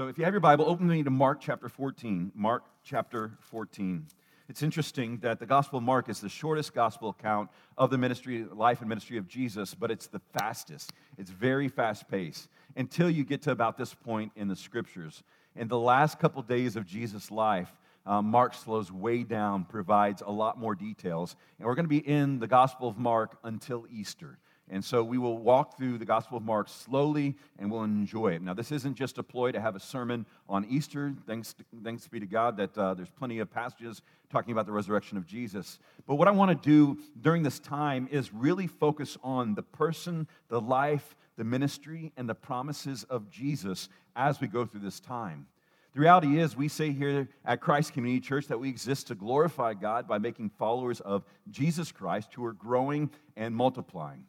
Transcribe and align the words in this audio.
So 0.00 0.08
if 0.08 0.16
you 0.16 0.24
have 0.24 0.32
your 0.32 0.40
Bible, 0.40 0.64
open 0.66 0.88
me 0.88 1.02
to 1.02 1.10
Mark 1.10 1.42
chapter 1.42 1.68
14. 1.68 2.32
Mark 2.34 2.64
chapter 2.82 3.32
14. 3.40 4.06
It's 4.48 4.62
interesting 4.62 5.18
that 5.18 5.38
the 5.38 5.44
Gospel 5.44 5.76
of 5.76 5.84
Mark 5.84 6.08
is 6.08 6.20
the 6.20 6.28
shortest 6.30 6.72
gospel 6.72 7.10
account 7.10 7.50
of 7.76 7.90
the 7.90 7.98
ministry, 7.98 8.46
life 8.50 8.80
and 8.80 8.88
ministry 8.88 9.18
of 9.18 9.28
Jesus, 9.28 9.74
but 9.74 9.90
it's 9.90 10.06
the 10.06 10.22
fastest. 10.32 10.94
It's 11.18 11.30
very 11.30 11.68
fast 11.68 12.08
paced 12.08 12.48
until 12.76 13.10
you 13.10 13.24
get 13.24 13.42
to 13.42 13.50
about 13.50 13.76
this 13.76 13.92
point 13.92 14.32
in 14.36 14.48
the 14.48 14.56
scriptures. 14.56 15.22
In 15.54 15.68
the 15.68 15.78
last 15.78 16.18
couple 16.18 16.40
days 16.40 16.76
of 16.76 16.86
Jesus' 16.86 17.30
life, 17.30 17.70
uh, 18.06 18.22
Mark 18.22 18.54
slows 18.54 18.90
way 18.90 19.22
down, 19.22 19.64
provides 19.64 20.22
a 20.22 20.32
lot 20.32 20.58
more 20.58 20.74
details. 20.74 21.36
And 21.58 21.66
we're 21.66 21.74
going 21.74 21.84
to 21.84 21.90
be 21.90 22.08
in 22.08 22.38
the 22.38 22.46
Gospel 22.46 22.88
of 22.88 22.96
Mark 22.96 23.36
until 23.44 23.84
Easter. 23.92 24.38
And 24.72 24.84
so 24.84 25.02
we 25.02 25.18
will 25.18 25.36
walk 25.36 25.76
through 25.76 25.98
the 25.98 26.04
Gospel 26.04 26.38
of 26.38 26.44
Mark 26.44 26.68
slowly 26.68 27.34
and 27.58 27.70
we'll 27.70 27.82
enjoy 27.82 28.28
it. 28.34 28.42
Now, 28.42 28.54
this 28.54 28.70
isn't 28.70 28.94
just 28.94 29.18
a 29.18 29.22
ploy 29.22 29.50
to 29.50 29.60
have 29.60 29.74
a 29.74 29.80
sermon 29.80 30.24
on 30.48 30.64
Easter. 30.70 31.12
Thanks, 31.26 31.56
thanks 31.82 32.06
be 32.06 32.20
to 32.20 32.26
God 32.26 32.56
that 32.56 32.78
uh, 32.78 32.94
there's 32.94 33.10
plenty 33.10 33.40
of 33.40 33.50
passages 33.50 34.00
talking 34.30 34.52
about 34.52 34.66
the 34.66 34.72
resurrection 34.72 35.18
of 35.18 35.26
Jesus. 35.26 35.80
But 36.06 36.14
what 36.14 36.28
I 36.28 36.30
want 36.30 36.50
to 36.50 36.68
do 36.68 37.00
during 37.20 37.42
this 37.42 37.58
time 37.58 38.08
is 38.12 38.32
really 38.32 38.68
focus 38.68 39.18
on 39.24 39.56
the 39.56 39.62
person, 39.62 40.28
the 40.48 40.60
life, 40.60 41.16
the 41.36 41.44
ministry, 41.44 42.12
and 42.16 42.28
the 42.28 42.34
promises 42.34 43.02
of 43.10 43.28
Jesus 43.28 43.88
as 44.14 44.40
we 44.40 44.46
go 44.46 44.64
through 44.64 44.80
this 44.80 45.00
time. 45.00 45.46
The 45.94 46.00
reality 46.00 46.38
is, 46.38 46.56
we 46.56 46.68
say 46.68 46.92
here 46.92 47.28
at 47.44 47.60
Christ 47.60 47.92
Community 47.92 48.20
Church 48.20 48.46
that 48.46 48.60
we 48.60 48.68
exist 48.68 49.08
to 49.08 49.16
glorify 49.16 49.74
God 49.74 50.06
by 50.06 50.18
making 50.18 50.50
followers 50.50 51.00
of 51.00 51.24
Jesus 51.50 51.90
Christ 51.90 52.32
who 52.34 52.44
are 52.44 52.52
growing 52.52 53.10
and 53.36 53.52
multiplying. 53.52 54.24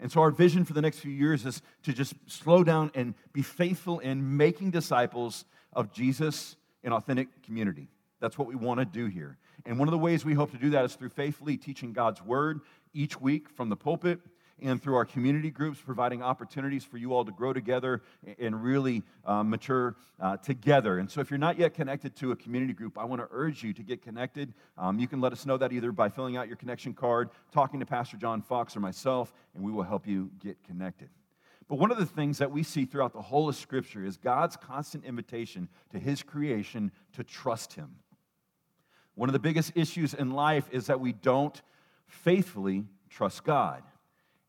And 0.00 0.10
so, 0.10 0.20
our 0.20 0.30
vision 0.30 0.64
for 0.64 0.72
the 0.72 0.82
next 0.82 0.98
few 0.98 1.12
years 1.12 1.46
is 1.46 1.62
to 1.84 1.92
just 1.92 2.14
slow 2.26 2.64
down 2.64 2.90
and 2.94 3.14
be 3.32 3.42
faithful 3.42 4.00
in 4.00 4.36
making 4.36 4.70
disciples 4.70 5.44
of 5.72 5.92
Jesus 5.92 6.56
in 6.82 6.92
authentic 6.92 7.42
community. 7.42 7.88
That's 8.20 8.38
what 8.38 8.48
we 8.48 8.54
want 8.54 8.80
to 8.80 8.84
do 8.84 9.06
here. 9.06 9.38
And 9.66 9.78
one 9.78 9.88
of 9.88 9.92
the 9.92 9.98
ways 9.98 10.24
we 10.24 10.34
hope 10.34 10.50
to 10.52 10.58
do 10.58 10.70
that 10.70 10.84
is 10.84 10.94
through 10.94 11.10
faithfully 11.10 11.56
teaching 11.56 11.92
God's 11.92 12.22
word 12.22 12.60
each 12.92 13.20
week 13.20 13.48
from 13.48 13.68
the 13.68 13.76
pulpit 13.76 14.20
and 14.62 14.82
through 14.82 14.94
our 14.94 15.04
community 15.04 15.50
groups, 15.50 15.80
providing 15.80 16.22
opportunities 16.22 16.84
for 16.84 16.96
you 16.96 17.12
all 17.12 17.24
to 17.24 17.32
grow 17.32 17.52
together 17.52 18.02
and 18.38 18.62
really 18.62 19.02
uh, 19.24 19.42
mature 19.42 19.96
uh, 20.20 20.36
together. 20.36 20.98
And 20.98 21.10
so, 21.10 21.20
if 21.20 21.30
you're 21.30 21.38
not 21.38 21.58
yet 21.58 21.74
connected 21.74 22.14
to 22.16 22.32
a 22.32 22.36
community 22.36 22.72
group, 22.72 22.96
I 22.96 23.04
want 23.04 23.20
to 23.20 23.28
urge 23.30 23.62
you 23.62 23.72
to 23.72 23.82
get 23.82 24.02
connected. 24.02 24.54
Um, 24.78 24.98
you 24.98 25.08
can 25.08 25.20
let 25.20 25.32
us 25.32 25.44
know 25.44 25.56
that 25.56 25.72
either 25.72 25.92
by 25.92 26.08
filling 26.08 26.36
out 26.36 26.46
your 26.46 26.56
connection 26.56 26.94
card, 26.94 27.30
talking 27.52 27.80
to 27.80 27.86
Pastor 27.86 28.16
John 28.16 28.42
Fox 28.42 28.76
or 28.76 28.80
myself, 28.80 29.32
and 29.54 29.64
we 29.64 29.72
will 29.72 29.82
help 29.82 30.06
you 30.06 30.30
get 30.38 30.62
connected. 30.62 31.08
But 31.68 31.78
one 31.78 31.90
of 31.90 31.98
the 31.98 32.06
things 32.06 32.38
that 32.38 32.50
we 32.50 32.62
see 32.62 32.84
throughout 32.84 33.12
the 33.12 33.22
whole 33.22 33.48
of 33.48 33.56
Scripture 33.56 34.04
is 34.04 34.16
God's 34.16 34.56
constant 34.56 35.04
invitation 35.04 35.68
to 35.92 35.98
His 35.98 36.22
creation 36.22 36.92
to 37.14 37.24
trust 37.24 37.72
Him. 37.72 37.96
One 39.14 39.28
of 39.28 39.32
the 39.32 39.38
biggest 39.38 39.72
issues 39.74 40.12
in 40.12 40.32
life 40.32 40.68
is 40.72 40.86
that 40.86 41.00
we 41.00 41.12
don't 41.12 41.60
faithfully 42.06 42.84
trust 43.08 43.44
God 43.44 43.82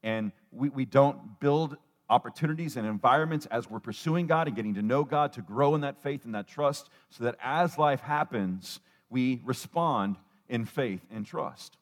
and 0.05 0.31
we, 0.51 0.69
we 0.69 0.85
don't 0.85 1.39
build 1.39 1.75
opportunities 2.09 2.77
and 2.77 2.85
environments 2.87 3.47
as 3.47 3.67
we're 3.67 3.79
pursuing 3.79 4.27
God 4.27 4.47
and 4.47 4.55
getting 4.55 4.75
to 4.75 4.83
know 4.83 5.03
God 5.03 5.33
to 5.33 5.41
grow 5.41 5.73
in 5.73 5.81
that 5.81 6.01
faith 6.01 6.23
and 6.23 6.35
that 6.35 6.47
trust 6.47 6.89
so 7.09 7.23
that 7.23 7.35
as 7.43 7.79
life 7.79 8.01
happens, 8.01 8.79
we 9.09 9.41
respond 9.43 10.17
in 10.47 10.63
faith 10.63 11.01
and 11.11 11.25
trust. 11.25 11.77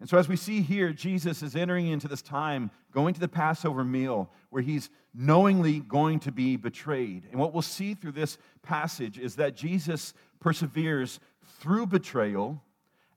And 0.00 0.08
so, 0.08 0.18
as 0.18 0.28
we 0.28 0.36
see 0.36 0.62
here, 0.62 0.92
Jesus 0.92 1.42
is 1.42 1.54
entering 1.54 1.86
into 1.88 2.08
this 2.08 2.22
time, 2.22 2.70
going 2.90 3.14
to 3.14 3.20
the 3.20 3.28
Passover 3.28 3.84
meal, 3.84 4.30
where 4.50 4.62
he's 4.62 4.90
knowingly 5.14 5.80
going 5.80 6.20
to 6.20 6.32
be 6.32 6.56
betrayed. 6.56 7.28
And 7.30 7.38
what 7.38 7.52
we'll 7.52 7.62
see 7.62 7.94
through 7.94 8.12
this 8.12 8.38
passage 8.62 9.18
is 9.18 9.36
that 9.36 9.54
Jesus 9.54 10.14
perseveres 10.40 11.20
through 11.60 11.86
betrayal 11.86 12.62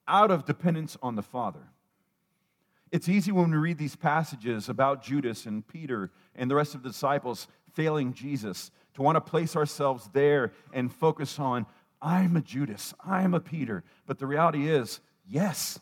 out 0.07 0.29
of 0.29 0.45
dependence 0.45 0.97
on 1.01 1.15
the 1.15 1.23
Father. 1.23 1.71
It's 2.91 3.09
easy 3.09 3.31
when 3.31 3.51
we 3.51 3.57
read 3.57 3.77
these 3.77 3.95
passages 3.95 4.69
about 4.69 5.03
Judas 5.03 5.45
and 5.45 5.67
Peter 5.67 6.11
and 6.35 6.49
the 6.49 6.55
rest 6.55 6.73
of 6.73 6.83
the 6.83 6.89
disciples 6.89 7.47
failing 7.73 8.13
Jesus 8.13 8.71
to 8.93 9.01
want 9.01 9.15
to 9.15 9.21
place 9.21 9.55
ourselves 9.55 10.09
there 10.13 10.53
and 10.73 10.91
focus 10.91 11.37
on, 11.37 11.65
I'm 12.01 12.37
a 12.37 12.41
Judas, 12.41 12.93
I'm 13.03 13.33
a 13.33 13.39
Peter. 13.39 13.83
But 14.05 14.19
the 14.19 14.25
reality 14.25 14.69
is, 14.69 15.01
yes. 15.27 15.79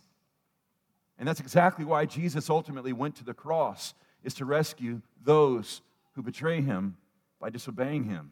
And 1.19 1.27
that's 1.27 1.39
exactly 1.39 1.85
why 1.85 2.05
Jesus 2.05 2.49
ultimately 2.49 2.91
went 2.91 3.16
to 3.17 3.23
the 3.23 3.33
cross, 3.33 3.93
is 4.23 4.33
to 4.35 4.45
rescue 4.45 5.01
those 5.23 5.81
who 6.13 6.23
betray 6.23 6.61
him 6.61 6.97
by 7.39 7.49
disobeying 7.49 8.05
him. 8.05 8.31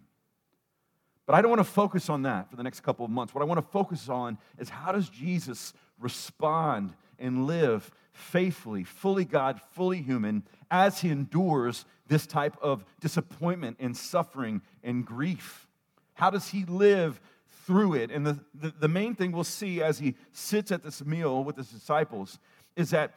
But 1.25 1.35
I 1.35 1.41
don't 1.41 1.51
want 1.51 1.59
to 1.59 1.71
focus 1.71 2.09
on 2.09 2.23
that 2.23 2.49
for 2.49 2.57
the 2.57 2.63
next 2.63 2.81
couple 2.81 3.05
of 3.05 3.11
months. 3.11 3.33
What 3.33 3.41
I 3.41 3.45
want 3.45 3.59
to 3.59 3.67
focus 3.71 4.09
on 4.09 4.37
is 4.57 4.67
how 4.67 4.91
does 4.91 5.07
Jesus 5.07 5.73
respond 5.99 6.93
and 7.19 7.45
live 7.45 7.89
faithfully, 8.13 8.83
fully 8.83 9.25
God, 9.25 9.59
fully 9.71 10.01
human, 10.01 10.43
as 10.71 11.01
he 11.01 11.09
endures 11.09 11.85
this 12.07 12.25
type 12.25 12.55
of 12.61 12.85
disappointment 12.99 13.77
and 13.79 13.97
suffering 13.97 14.61
and 14.83 15.05
grief? 15.05 15.67
How 16.13 16.29
does 16.29 16.49
he 16.49 16.63
live 16.65 17.19
through 17.65 17.95
it? 17.95 18.11
And 18.11 18.25
the, 18.25 18.39
the, 18.53 18.73
the, 18.79 18.87
main 18.87 19.15
thing 19.15 19.31
we'll 19.31 19.43
see 19.43 19.81
as 19.81 19.99
he 19.99 20.15
sits 20.31 20.71
at 20.71 20.83
this 20.83 21.03
meal 21.03 21.43
with 21.43 21.57
his 21.57 21.69
disciples 21.69 22.39
is 22.75 22.91
that 22.91 23.15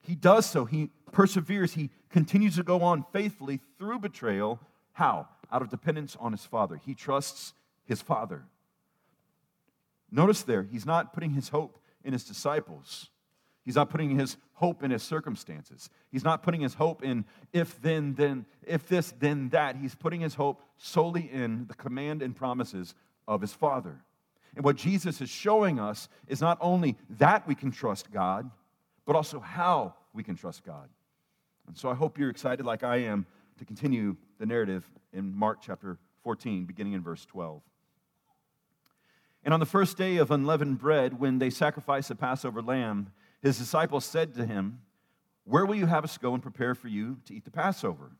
he 0.00 0.14
does 0.14 0.46
so. 0.46 0.64
He 0.64 0.90
perseveres. 1.12 1.74
He 1.74 1.90
continues 2.10 2.56
to 2.56 2.62
go 2.62 2.82
on 2.82 3.04
faithfully 3.12 3.60
through 3.78 4.00
betrayal. 4.00 4.60
How? 4.92 5.28
Out 5.50 5.62
of 5.62 5.70
dependence 5.70 6.16
on 6.18 6.32
his 6.32 6.44
Father. 6.44 6.80
He 6.84 6.94
trusts 6.94 7.54
his 7.84 8.02
Father. 8.02 8.44
Notice 10.10 10.42
there, 10.42 10.64
he's 10.64 10.84
not 10.84 11.14
putting 11.14 11.30
his 11.30 11.48
hope 11.48 11.78
in 12.04 12.12
his 12.12 12.24
disciples. 12.24 13.08
He's 13.64 13.76
not 13.76 13.90
putting 13.90 14.18
his 14.18 14.36
hope 14.54 14.82
in 14.82 14.90
his 14.90 15.02
circumstances. 15.02 15.88
He's 16.10 16.24
not 16.24 16.42
putting 16.42 16.60
his 16.60 16.74
hope 16.74 17.04
in 17.04 17.24
if 17.52 17.80
then, 17.80 18.14
then, 18.14 18.46
if 18.66 18.88
this, 18.88 19.12
then 19.18 19.50
that. 19.50 19.76
He's 19.76 19.94
putting 19.94 20.20
his 20.20 20.34
hope 20.34 20.62
solely 20.78 21.30
in 21.30 21.66
the 21.66 21.74
command 21.74 22.22
and 22.22 22.34
promises 22.34 22.94
of 23.28 23.40
his 23.40 23.52
Father. 23.52 24.02
And 24.56 24.64
what 24.64 24.76
Jesus 24.76 25.20
is 25.20 25.30
showing 25.30 25.78
us 25.78 26.08
is 26.26 26.40
not 26.40 26.58
only 26.60 26.96
that 27.18 27.46
we 27.46 27.54
can 27.54 27.70
trust 27.70 28.10
God, 28.12 28.50
but 29.06 29.16
also 29.16 29.40
how 29.40 29.94
we 30.12 30.22
can 30.22 30.36
trust 30.36 30.64
God. 30.64 30.88
And 31.66 31.76
so 31.76 31.88
I 31.88 31.94
hope 31.94 32.18
you're 32.18 32.30
excited, 32.30 32.66
like 32.66 32.82
I 32.82 32.96
am, 32.96 33.26
to 33.58 33.64
continue 33.64 34.16
the 34.38 34.46
narrative 34.46 34.90
in 35.12 35.34
Mark 35.34 35.58
chapter 35.62 35.98
14, 36.22 36.64
beginning 36.64 36.94
in 36.94 37.02
verse 37.02 37.24
12. 37.26 37.62
And 39.44 39.54
on 39.54 39.60
the 39.60 39.66
first 39.66 39.96
day 39.96 40.18
of 40.18 40.30
unleavened 40.30 40.78
bread, 40.78 41.18
when 41.18 41.38
they 41.38 41.50
sacrificed 41.50 42.08
the 42.08 42.14
Passover 42.14 42.62
lamb, 42.62 43.12
his 43.42 43.58
disciples 43.58 44.04
said 44.04 44.34
to 44.34 44.46
him, 44.46 44.80
Where 45.44 45.66
will 45.66 45.74
you 45.74 45.86
have 45.86 46.04
us 46.04 46.16
go 46.16 46.32
and 46.34 46.42
prepare 46.42 46.74
for 46.74 46.88
you 46.88 47.18
to 47.26 47.34
eat 47.34 47.44
the 47.44 47.50
Passover? 47.50 48.12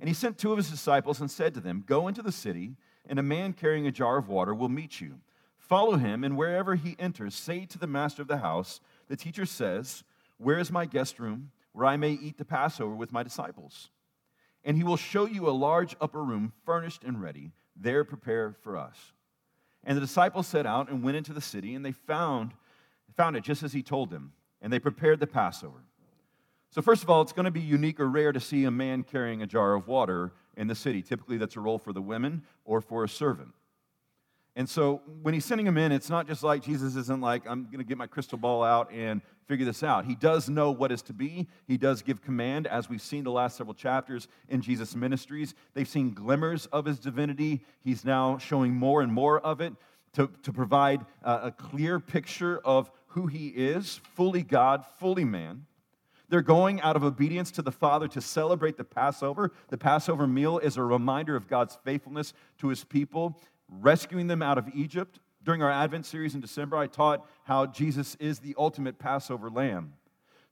And 0.00 0.08
he 0.08 0.14
sent 0.14 0.38
two 0.38 0.50
of 0.50 0.58
his 0.58 0.70
disciples 0.70 1.20
and 1.20 1.30
said 1.30 1.54
to 1.54 1.60
them, 1.60 1.84
Go 1.86 2.08
into 2.08 2.22
the 2.22 2.32
city, 2.32 2.76
and 3.06 3.18
a 3.18 3.22
man 3.22 3.52
carrying 3.52 3.86
a 3.86 3.92
jar 3.92 4.16
of 4.16 4.28
water 4.28 4.54
will 4.54 4.68
meet 4.68 5.00
you. 5.00 5.20
Follow 5.58 5.96
him, 5.96 6.24
and 6.24 6.36
wherever 6.36 6.74
he 6.74 6.96
enters, 6.98 7.34
say 7.34 7.66
to 7.66 7.78
the 7.78 7.86
master 7.86 8.22
of 8.22 8.28
the 8.28 8.38
house, 8.38 8.80
The 9.08 9.16
teacher 9.16 9.44
says, 9.44 10.04
Where 10.38 10.58
is 10.58 10.72
my 10.72 10.86
guest 10.86 11.18
room, 11.18 11.50
where 11.72 11.86
I 11.86 11.96
may 11.96 12.12
eat 12.12 12.38
the 12.38 12.44
Passover 12.44 12.94
with 12.94 13.12
my 13.12 13.22
disciples? 13.22 13.90
And 14.64 14.76
he 14.76 14.84
will 14.84 14.96
show 14.96 15.26
you 15.26 15.48
a 15.48 15.50
large 15.50 15.94
upper 16.00 16.22
room, 16.22 16.52
furnished 16.64 17.04
and 17.04 17.20
ready. 17.20 17.52
There 17.76 18.04
prepare 18.04 18.56
for 18.62 18.76
us. 18.76 19.12
And 19.84 19.96
the 19.96 20.00
disciples 20.00 20.46
set 20.46 20.66
out 20.66 20.88
and 20.88 21.02
went 21.02 21.16
into 21.16 21.32
the 21.32 21.40
city, 21.40 21.74
and 21.74 21.84
they 21.84 21.92
found, 21.92 22.52
found 23.16 23.36
it 23.36 23.44
just 23.44 23.62
as 23.62 23.72
he 23.72 23.82
told 23.82 24.10
them 24.10 24.32
and 24.66 24.72
they 24.72 24.80
prepared 24.80 25.20
the 25.20 25.28
Passover. 25.28 25.78
So, 26.70 26.82
first 26.82 27.04
of 27.04 27.08
all, 27.08 27.22
it's 27.22 27.32
going 27.32 27.44
to 27.44 27.52
be 27.52 27.60
unique 27.60 28.00
or 28.00 28.08
rare 28.08 28.32
to 28.32 28.40
see 28.40 28.64
a 28.64 28.70
man 28.72 29.04
carrying 29.04 29.40
a 29.40 29.46
jar 29.46 29.74
of 29.74 29.86
water 29.86 30.32
in 30.56 30.66
the 30.66 30.74
city. 30.74 31.02
Typically, 31.02 31.36
that's 31.36 31.54
a 31.54 31.60
role 31.60 31.78
for 31.78 31.92
the 31.92 32.02
women 32.02 32.42
or 32.64 32.80
for 32.80 33.04
a 33.04 33.08
servant. 33.08 33.50
And 34.56 34.68
so, 34.68 35.02
when 35.22 35.34
he's 35.34 35.44
sending 35.44 35.68
him 35.68 35.78
in, 35.78 35.92
it's 35.92 36.10
not 36.10 36.26
just 36.26 36.42
like 36.42 36.64
Jesus 36.64 36.96
isn't 36.96 37.20
like, 37.20 37.48
I'm 37.48 37.66
going 37.66 37.78
to 37.78 37.84
get 37.84 37.96
my 37.96 38.08
crystal 38.08 38.38
ball 38.38 38.64
out 38.64 38.90
and 38.90 39.22
figure 39.46 39.64
this 39.64 39.84
out. 39.84 40.04
He 40.04 40.16
does 40.16 40.48
know 40.48 40.72
what 40.72 40.90
is 40.90 41.02
to 41.02 41.12
be. 41.12 41.46
He 41.68 41.76
does 41.76 42.02
give 42.02 42.20
command, 42.20 42.66
as 42.66 42.90
we've 42.90 43.00
seen 43.00 43.22
the 43.22 43.30
last 43.30 43.56
several 43.56 43.74
chapters 43.74 44.26
in 44.48 44.62
Jesus' 44.62 44.96
ministries. 44.96 45.54
They've 45.74 45.86
seen 45.86 46.12
glimmers 46.12 46.66
of 46.72 46.86
his 46.86 46.98
divinity. 46.98 47.62
He's 47.84 48.04
now 48.04 48.38
showing 48.38 48.74
more 48.74 49.00
and 49.00 49.12
more 49.12 49.38
of 49.38 49.60
it 49.60 49.74
to, 50.14 50.28
to 50.42 50.52
provide 50.52 51.06
a, 51.22 51.34
a 51.44 51.50
clear 51.52 52.00
picture 52.00 52.58
of 52.64 52.90
who 53.16 53.26
he 53.26 53.48
is, 53.48 53.98
fully 54.14 54.42
God, 54.42 54.84
fully 54.98 55.24
man. 55.24 55.64
They're 56.28 56.42
going 56.42 56.82
out 56.82 56.96
of 56.96 57.02
obedience 57.02 57.50
to 57.52 57.62
the 57.62 57.72
Father 57.72 58.08
to 58.08 58.20
celebrate 58.20 58.76
the 58.76 58.84
Passover. 58.84 59.52
The 59.68 59.78
Passover 59.78 60.26
meal 60.26 60.58
is 60.58 60.76
a 60.76 60.82
reminder 60.82 61.34
of 61.34 61.48
God's 61.48 61.78
faithfulness 61.82 62.34
to 62.58 62.68
his 62.68 62.84
people, 62.84 63.40
rescuing 63.70 64.26
them 64.26 64.42
out 64.42 64.58
of 64.58 64.68
Egypt. 64.74 65.18
During 65.42 65.62
our 65.62 65.70
Advent 65.70 66.04
series 66.04 66.34
in 66.34 66.42
December, 66.42 66.76
I 66.76 66.88
taught 66.88 67.26
how 67.44 67.64
Jesus 67.64 68.16
is 68.16 68.40
the 68.40 68.54
ultimate 68.58 68.98
Passover 68.98 69.48
lamb. 69.48 69.94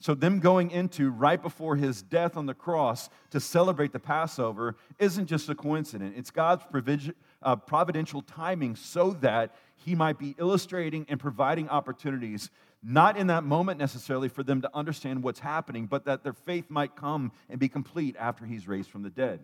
So, 0.01 0.15
them 0.15 0.41
going 0.41 0.71
into 0.71 1.11
right 1.11 1.41
before 1.41 1.77
his 1.77 2.03
death 2.03 2.37
on 2.37 2.47
the 2.47 2.55
cross 2.55 3.11
to 3.31 3.41
celebrate 3.41 3.93
the 3.93 4.01
Passover 4.01 4.77
isn't 4.99 5.27
just 5.27 5.49
a 5.51 5.55
coincidence. 5.55 6.15
It's 6.17 6.31
God's 6.31 6.63
uh, 7.43 7.57
providential 7.57 8.23
timing 8.23 8.77
so 8.77 9.11
that 9.21 9.55
he 9.75 9.95
might 9.95 10.19
be 10.19 10.35
illustrating 10.39 11.07
and 11.09 11.19
providing 11.21 11.69
opportunities, 11.69 12.51
not 12.83 13.17
in 13.17 13.27
that 13.29 13.45
moment 13.45 13.79
necessarily 13.79 14.29
for 14.29 14.43
them 14.43 14.63
to 14.63 14.71
understand 14.75 15.23
what's 15.23 15.41
happening, 15.41 15.87
but 15.87 16.05
that 16.05 16.23
their 16.23 16.33
faith 16.33 16.71
might 16.71 16.97
come 16.97 17.33
and 17.49 17.59
be 17.59 17.69
complete 17.69 18.17
after 18.19 18.45
he's 18.45 18.69
raised 18.69 18.91
from 18.91 19.03
the 19.03 19.11
dead. 19.11 19.41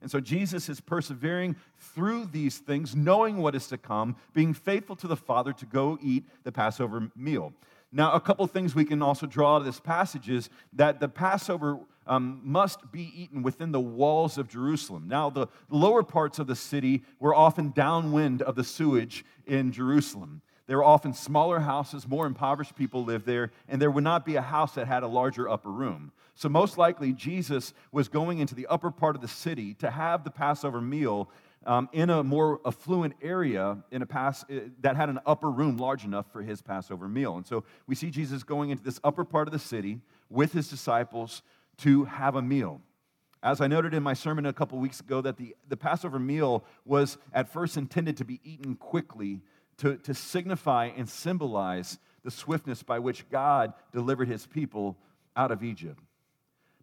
And 0.00 0.10
so 0.10 0.20
Jesus 0.20 0.68
is 0.68 0.80
persevering 0.80 1.56
through 1.78 2.26
these 2.26 2.58
things, 2.58 2.94
knowing 2.94 3.38
what 3.38 3.54
is 3.54 3.68
to 3.68 3.78
come, 3.78 4.16
being 4.34 4.52
faithful 4.52 4.96
to 4.96 5.06
the 5.06 5.16
Father 5.16 5.52
to 5.54 5.64
go 5.64 5.98
eat 6.02 6.24
the 6.42 6.52
Passover 6.52 7.10
meal. 7.16 7.54
Now, 7.90 8.12
a 8.12 8.20
couple 8.20 8.46
things 8.46 8.74
we 8.74 8.84
can 8.84 9.00
also 9.00 9.24
draw 9.24 9.54
out 9.54 9.58
of 9.58 9.64
this 9.64 9.80
passage 9.80 10.28
is 10.28 10.50
that 10.74 11.00
the 11.00 11.08
Passover 11.08 11.78
um, 12.06 12.40
must 12.44 12.92
be 12.92 13.12
eaten 13.14 13.42
within 13.42 13.72
the 13.72 13.80
walls 13.80 14.38
of 14.38 14.48
Jerusalem. 14.48 15.08
Now, 15.08 15.30
the 15.30 15.48
lower 15.70 16.02
parts 16.02 16.38
of 16.38 16.46
the 16.46 16.56
city 16.56 17.02
were 17.18 17.34
often 17.34 17.70
downwind 17.70 18.42
of 18.42 18.54
the 18.54 18.64
sewage 18.64 19.24
in 19.46 19.72
Jerusalem. 19.72 20.42
There 20.66 20.78
were 20.78 20.84
often 20.84 21.12
smaller 21.12 21.60
houses, 21.60 22.08
more 22.08 22.26
impoverished 22.26 22.74
people 22.74 23.04
lived 23.04 23.26
there, 23.26 23.50
and 23.68 23.80
there 23.80 23.90
would 23.90 24.04
not 24.04 24.24
be 24.24 24.36
a 24.36 24.42
house 24.42 24.74
that 24.74 24.86
had 24.86 25.02
a 25.02 25.06
larger 25.06 25.48
upper 25.48 25.70
room. 25.70 26.12
So, 26.34 26.48
most 26.48 26.78
likely, 26.78 27.12
Jesus 27.12 27.74
was 27.92 28.08
going 28.08 28.38
into 28.38 28.54
the 28.54 28.66
upper 28.66 28.90
part 28.90 29.14
of 29.14 29.22
the 29.22 29.28
city 29.28 29.74
to 29.74 29.90
have 29.90 30.24
the 30.24 30.30
Passover 30.30 30.80
meal 30.80 31.30
um, 31.66 31.88
in 31.92 32.10
a 32.10 32.24
more 32.24 32.60
affluent 32.66 33.14
area 33.22 33.78
in 33.90 34.02
a 34.02 34.06
pass, 34.06 34.42
uh, 34.44 34.60
that 34.80 34.96
had 34.96 35.08
an 35.08 35.20
upper 35.26 35.50
room 35.50 35.76
large 35.76 36.04
enough 36.04 36.26
for 36.32 36.42
his 36.42 36.60
Passover 36.60 37.08
meal. 37.08 37.36
And 37.36 37.46
so, 37.46 37.64
we 37.86 37.94
see 37.94 38.10
Jesus 38.10 38.42
going 38.42 38.70
into 38.70 38.82
this 38.82 38.98
upper 39.04 39.24
part 39.24 39.46
of 39.46 39.52
the 39.52 39.58
city 39.58 40.00
with 40.30 40.52
his 40.52 40.68
disciples 40.68 41.42
to 41.78 42.04
have 42.04 42.36
a 42.36 42.42
meal. 42.42 42.80
As 43.42 43.60
I 43.60 43.66
noted 43.66 43.92
in 43.92 44.02
my 44.02 44.14
sermon 44.14 44.46
a 44.46 44.52
couple 44.52 44.78
weeks 44.78 45.00
ago, 45.00 45.20
that 45.20 45.36
the, 45.36 45.54
the 45.68 45.76
Passover 45.76 46.18
meal 46.18 46.64
was 46.84 47.18
at 47.32 47.48
first 47.48 47.76
intended 47.76 48.16
to 48.16 48.24
be 48.24 48.40
eaten 48.42 48.74
quickly 48.74 49.42
to, 49.78 49.96
to 49.98 50.14
signify 50.14 50.86
and 50.96 51.08
symbolize 51.08 51.98
the 52.22 52.30
swiftness 52.30 52.82
by 52.82 52.98
which 52.98 53.28
God 53.28 53.74
delivered 53.92 54.28
his 54.28 54.46
people 54.46 54.96
out 55.36 55.50
of 55.50 55.62
Egypt. 55.62 56.02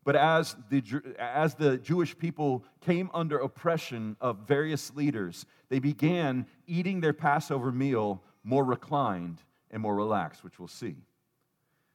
But 0.03 0.15
as 0.15 0.55
the, 0.69 0.83
as 1.19 1.55
the 1.55 1.77
Jewish 1.77 2.17
people 2.17 2.63
came 2.81 3.09
under 3.13 3.37
oppression 3.37 4.17
of 4.19 4.47
various 4.47 4.93
leaders, 4.95 5.45
they 5.69 5.79
began 5.79 6.47
eating 6.67 7.01
their 7.01 7.13
Passover 7.13 7.71
meal 7.71 8.23
more 8.43 8.65
reclined 8.65 9.41
and 9.69 9.81
more 9.81 9.95
relaxed, 9.95 10.43
which 10.43 10.59
we'll 10.59 10.67
see. 10.67 10.95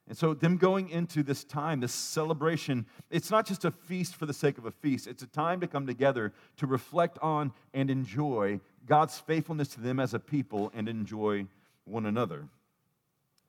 And 0.07 0.17
so, 0.17 0.33
them 0.33 0.55
going 0.55 0.89
into 0.89 1.21
this 1.21 1.43
time, 1.43 1.81
this 1.81 1.91
celebration, 1.91 2.85
it's 3.09 3.29
not 3.29 3.45
just 3.45 3.65
a 3.65 3.71
feast 3.71 4.15
for 4.15 4.25
the 4.25 4.33
sake 4.33 4.57
of 4.57 4.65
a 4.65 4.71
feast. 4.71 5.05
It's 5.05 5.23
a 5.23 5.27
time 5.27 5.59
to 5.59 5.67
come 5.67 5.85
together 5.85 6.33
to 6.57 6.67
reflect 6.67 7.19
on 7.21 7.51
and 7.73 7.89
enjoy 7.89 8.61
God's 8.85 9.19
faithfulness 9.19 9.67
to 9.69 9.81
them 9.81 9.99
as 9.99 10.13
a 10.13 10.19
people 10.19 10.71
and 10.73 10.87
enjoy 10.87 11.47
one 11.83 12.05
another. 12.05 12.47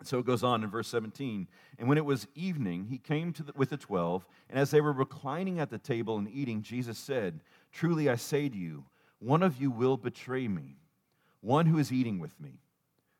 So 0.02 0.18
it 0.18 0.26
goes 0.26 0.42
on 0.42 0.62
in 0.62 0.70
verse 0.70 0.88
17. 0.88 1.48
And 1.78 1.88
when 1.88 1.98
it 1.98 2.04
was 2.04 2.26
evening, 2.34 2.86
he 2.88 2.98
came 2.98 3.32
the, 3.32 3.52
with 3.56 3.70
the 3.70 3.76
twelve, 3.76 4.26
and 4.48 4.58
as 4.58 4.70
they 4.70 4.80
were 4.80 4.92
reclining 4.92 5.60
at 5.60 5.70
the 5.70 5.78
table 5.78 6.18
and 6.18 6.28
eating, 6.28 6.62
Jesus 6.62 6.98
said, 6.98 7.40
Truly 7.72 8.08
I 8.08 8.16
say 8.16 8.48
to 8.48 8.56
you, 8.56 8.84
one 9.20 9.42
of 9.42 9.60
you 9.60 9.70
will 9.70 9.96
betray 9.96 10.46
me, 10.48 10.76
one 11.40 11.66
who 11.66 11.78
is 11.78 11.92
eating 11.92 12.18
with 12.18 12.38
me. 12.40 12.60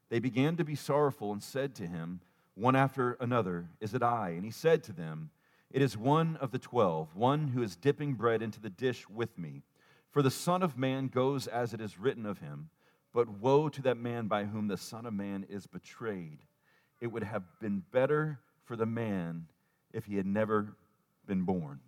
They 0.08 0.20
began 0.20 0.56
to 0.56 0.64
be 0.64 0.74
sorrowful 0.74 1.32
and 1.32 1.42
said 1.42 1.74
to 1.76 1.86
him, 1.86 2.20
one 2.58 2.76
after 2.76 3.12
another, 3.20 3.68
Is 3.80 3.94
it 3.94 4.02
I? 4.02 4.30
And 4.30 4.44
he 4.44 4.50
said 4.50 4.82
to 4.84 4.92
them, 4.92 5.30
It 5.70 5.80
is 5.80 5.96
one 5.96 6.36
of 6.40 6.50
the 6.50 6.58
twelve, 6.58 7.14
one 7.14 7.48
who 7.48 7.62
is 7.62 7.76
dipping 7.76 8.14
bread 8.14 8.42
into 8.42 8.60
the 8.60 8.70
dish 8.70 9.08
with 9.08 9.38
me. 9.38 9.62
For 10.10 10.22
the 10.22 10.30
Son 10.30 10.62
of 10.62 10.76
Man 10.76 11.08
goes 11.08 11.46
as 11.46 11.72
it 11.72 11.80
is 11.80 11.98
written 11.98 12.26
of 12.26 12.38
him, 12.38 12.70
but 13.12 13.28
woe 13.28 13.68
to 13.68 13.82
that 13.82 13.96
man 13.96 14.26
by 14.26 14.44
whom 14.44 14.68
the 14.68 14.76
Son 14.76 15.06
of 15.06 15.14
Man 15.14 15.46
is 15.48 15.66
betrayed. 15.66 16.38
It 17.00 17.06
would 17.08 17.22
have 17.22 17.44
been 17.60 17.82
better 17.92 18.40
for 18.64 18.74
the 18.74 18.86
man 18.86 19.46
if 19.92 20.06
he 20.06 20.16
had 20.16 20.26
never 20.26 20.74
been 21.26 21.42
born. 21.42 21.80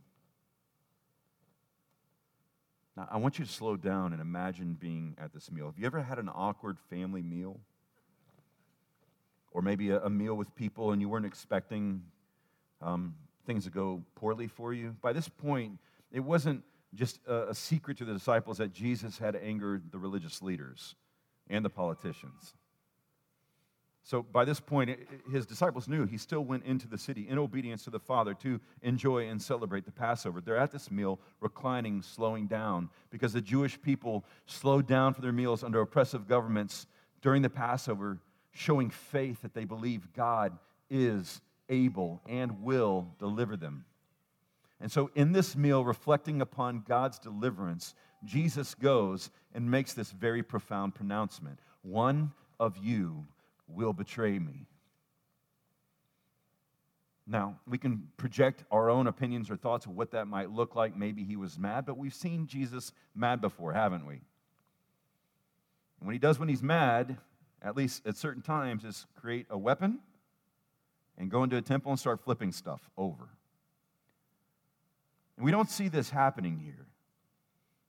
Now, 2.96 3.08
I 3.11 3.16
want 3.16 3.38
you 3.38 3.44
to 3.44 3.50
slow 3.50 3.76
down 3.76 4.12
and 4.12 4.20
imagine 4.20 4.75
being 4.75 5.16
at 5.19 5.32
this 5.32 5.50
meal. 5.50 5.66
Have 5.66 5.78
you 5.78 5.87
ever 5.87 6.02
had 6.02 6.19
an 6.19 6.31
awkward 6.32 6.78
family 6.90 7.23
meal? 7.23 7.58
Or 9.50 9.62
maybe 9.62 9.91
a, 9.91 10.00
a 10.00 10.11
meal 10.11 10.35
with 10.35 10.55
people 10.55 10.93
and 10.93 11.00
you 11.00 11.08
weren't 11.08 11.26
expecting 11.26 12.02
um, 12.81 13.14
things 13.47 13.64
to 13.64 13.70
go 13.70 14.02
poorly 14.14 14.47
for 14.47 14.73
you. 14.73 14.97
By 15.00 15.12
this 15.12 15.29
point, 15.29 15.79
it 16.12 16.20
wasn't 16.20 16.62
just 16.94 17.20
a, 17.26 17.49
a 17.49 17.55
secret 17.55 17.99
to 17.99 18.05
the 18.05 18.12
disciples 18.12 18.58
that 18.58 18.73
Jesus 18.73 19.19
had 19.19 19.37
angered 19.37 19.93
the 19.93 19.99
religious 19.99 20.43
leaders 20.43 20.94
and 21.49 21.64
the 21.64 21.70
politicians. 21.70 22.55
So 24.02 24.23
by 24.23 24.44
this 24.44 24.61
point, 24.61 24.99
his 25.31 25.47
disciples 25.47 25.87
knew 25.87 26.06
he 26.06 26.17
still 26.17 26.44
went 26.44 26.64
into 26.64 26.88
the 26.88 26.99
city 26.99 27.29
in 27.29 27.38
obedience 27.38 27.85
to 27.85 27.91
the 27.91 28.00
Father 28.00 28.35
to 28.35 28.61
enjoy 28.82 29.29
and 29.29 29.41
celebrate 29.41 29.85
the 29.85 29.93
Passover. 29.93 30.41
They're 30.41 30.56
at 30.56 30.73
this 30.73 30.91
meal, 30.91 31.20
reclining, 31.41 32.02
slowing 32.02 32.47
down, 32.47 32.88
because 33.11 33.32
the 33.32 33.41
Jewish 33.41 33.81
people 33.81 34.25
slowed 34.47 34.87
down 34.87 35.14
for 35.14 35.20
their 35.20 35.32
meals 35.32 35.62
under 35.62 35.81
oppressive 35.81 36.26
governments 36.26 36.87
during 37.20 37.43
the 37.43 37.50
Passover 37.50 38.19
showing 38.52 38.91
faith 38.91 39.43
that 39.43 39.55
they 39.55 39.64
believe 39.64 40.12
God 40.12 40.58
is 40.88 41.41
able 41.69 42.20
and 42.26 42.62
will 42.62 43.14
deliver 43.19 43.56
them. 43.56 43.85
And 44.81 44.91
so, 44.91 45.11
in 45.14 45.32
this 45.32 45.56
meal, 45.56 45.85
reflecting 45.85 46.41
upon 46.41 46.85
God's 46.87 47.19
deliverance, 47.19 47.94
Jesus 48.25 48.75
goes 48.75 49.31
and 49.55 49.70
makes 49.70 49.93
this 49.93 50.11
very 50.11 50.43
profound 50.43 50.94
pronouncement 50.94 51.58
One 51.82 52.32
of 52.58 52.76
you 52.79 53.26
will 53.69 53.93
betray 53.93 54.38
me. 54.38 54.67
Now, 57.26 57.61
we 57.67 57.79
can 57.79 58.08
project 58.17 58.64
our 58.73 58.91
own 58.91 59.06
opinions 59.06 59.50
or 59.50 59.56
thoughts 59.56 59.87
of 59.87 59.93
what 59.93 60.11
that 60.11 60.26
might 60.26 60.50
look 60.50 60.75
like. 60.75 60.97
Maybe 60.97 61.23
he 61.23 61.37
was 61.37 61.58
mad, 61.58 61.87
but 61.87 61.97
we've 61.97 62.14
seen 62.14 62.47
Jesus 62.47 62.93
mad 63.14 63.41
before, 63.41 63.73
haven't 63.73 64.05
we? 64.05 64.20
When 66.00 66.12
he 66.12 66.19
does 66.19 66.38
when 66.38 66.49
he's 66.49 66.62
mad, 66.62 67.19
at 67.62 67.77
least 67.77 68.07
at 68.07 68.17
certain 68.17 68.43
times, 68.43 68.85
is 68.85 69.07
create 69.21 69.47
a 69.51 69.59
weapon 69.59 69.99
and 71.19 71.31
go 71.31 71.43
into 71.43 71.57
a 71.57 71.62
temple 71.62 71.93
and 71.93 71.99
start 71.99 72.21
flipping 72.21 72.53
stuff 72.53 72.91
over. 72.97 73.29
And 75.37 75.45
we 75.45 75.51
don't 75.51 75.71
see 75.71 75.89
this 75.89 76.11
happening 76.11 76.59
here. 76.59 76.87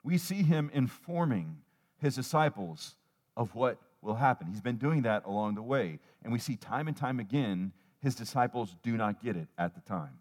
We 0.03 0.17
see 0.17 0.43
him 0.43 0.69
informing 0.73 1.57
his 1.97 2.15
disciples 2.15 2.95
of 3.37 3.53
what 3.55 3.77
will 4.01 4.15
happen. 4.15 4.47
He's 4.47 4.61
been 4.61 4.77
doing 4.77 5.03
that 5.03 5.25
along 5.25 5.55
the 5.55 5.61
way. 5.61 5.99
And 6.23 6.33
we 6.33 6.39
see 6.39 6.55
time 6.55 6.87
and 6.87 6.97
time 6.97 7.19
again, 7.19 7.71
his 7.99 8.15
disciples 8.15 8.75
do 8.83 8.97
not 8.97 9.23
get 9.23 9.35
it 9.35 9.47
at 9.57 9.75
the 9.75 9.81
time. 9.81 10.19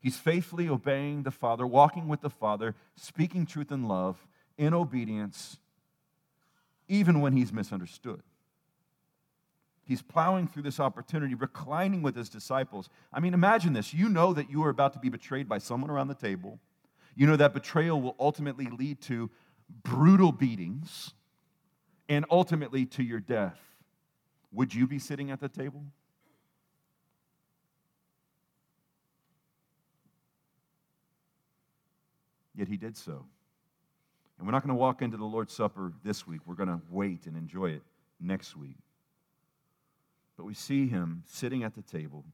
He's 0.00 0.16
faithfully 0.16 0.68
obeying 0.68 1.22
the 1.22 1.30
Father, 1.30 1.66
walking 1.66 2.08
with 2.08 2.20
the 2.20 2.30
Father, 2.30 2.74
speaking 2.96 3.46
truth 3.46 3.70
in 3.70 3.86
love, 3.86 4.26
in 4.56 4.72
obedience, 4.74 5.58
even 6.90 7.20
when 7.20 7.32
he's 7.32 7.52
misunderstood. 7.52 8.20
He's 9.84 10.02
plowing 10.02 10.46
through 10.48 10.64
this 10.64 10.78
opportunity, 10.78 11.34
reclining 11.34 12.02
with 12.02 12.16
his 12.16 12.28
disciples. 12.28 12.90
I 13.12 13.20
mean, 13.20 13.32
imagine 13.32 13.72
this. 13.72 13.94
You 13.94 14.08
know 14.08 14.34
that 14.34 14.50
you 14.50 14.62
are 14.64 14.68
about 14.68 14.92
to 14.92 14.98
be 14.98 15.08
betrayed 15.08 15.48
by 15.48 15.58
someone 15.58 15.90
around 15.90 16.08
the 16.08 16.14
table. 16.14 16.58
You 17.14 17.26
know 17.26 17.36
that 17.36 17.54
betrayal 17.54 18.00
will 18.00 18.16
ultimately 18.20 18.66
lead 18.66 19.00
to 19.02 19.30
brutal 19.82 20.32
beatings 20.32 21.14
and 22.08 22.24
ultimately 22.30 22.86
to 22.86 23.02
your 23.02 23.20
death. 23.20 23.58
Would 24.52 24.74
you 24.74 24.86
be 24.86 24.98
sitting 24.98 25.30
at 25.30 25.40
the 25.40 25.48
table? 25.48 25.84
Yet 32.54 32.68
he 32.68 32.76
did 32.76 32.96
so. 32.96 33.26
And 34.40 34.46
we're 34.46 34.52
not 34.52 34.62
going 34.62 34.74
to 34.74 34.80
walk 34.80 35.02
into 35.02 35.18
the 35.18 35.24
Lord's 35.26 35.52
Supper 35.52 35.92
this 36.02 36.26
week. 36.26 36.40
We're 36.46 36.54
going 36.54 36.70
to 36.70 36.80
wait 36.88 37.26
and 37.26 37.36
enjoy 37.36 37.72
it 37.72 37.82
next 38.18 38.56
week. 38.56 38.78
But 40.38 40.46
we 40.46 40.54
see 40.54 40.88
him 40.88 41.24
sitting 41.26 41.62
at 41.62 41.74
the 41.74 41.82
table. 41.82 42.24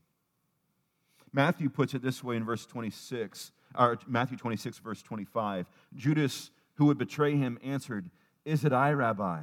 Matthew 1.32 1.68
puts 1.68 1.94
it 1.94 2.02
this 2.02 2.22
way 2.22 2.36
in 2.36 2.44
verse 2.44 2.64
26, 2.64 3.50
or 3.76 3.98
Matthew 4.06 4.36
26, 4.36 4.78
verse 4.78 5.02
25. 5.02 5.68
Judas, 5.96 6.52
who 6.74 6.84
would 6.84 6.96
betray 6.96 7.34
him, 7.34 7.58
answered, 7.64 8.08
Is 8.44 8.64
it 8.64 8.72
I, 8.72 8.92
Rabbi? 8.92 9.40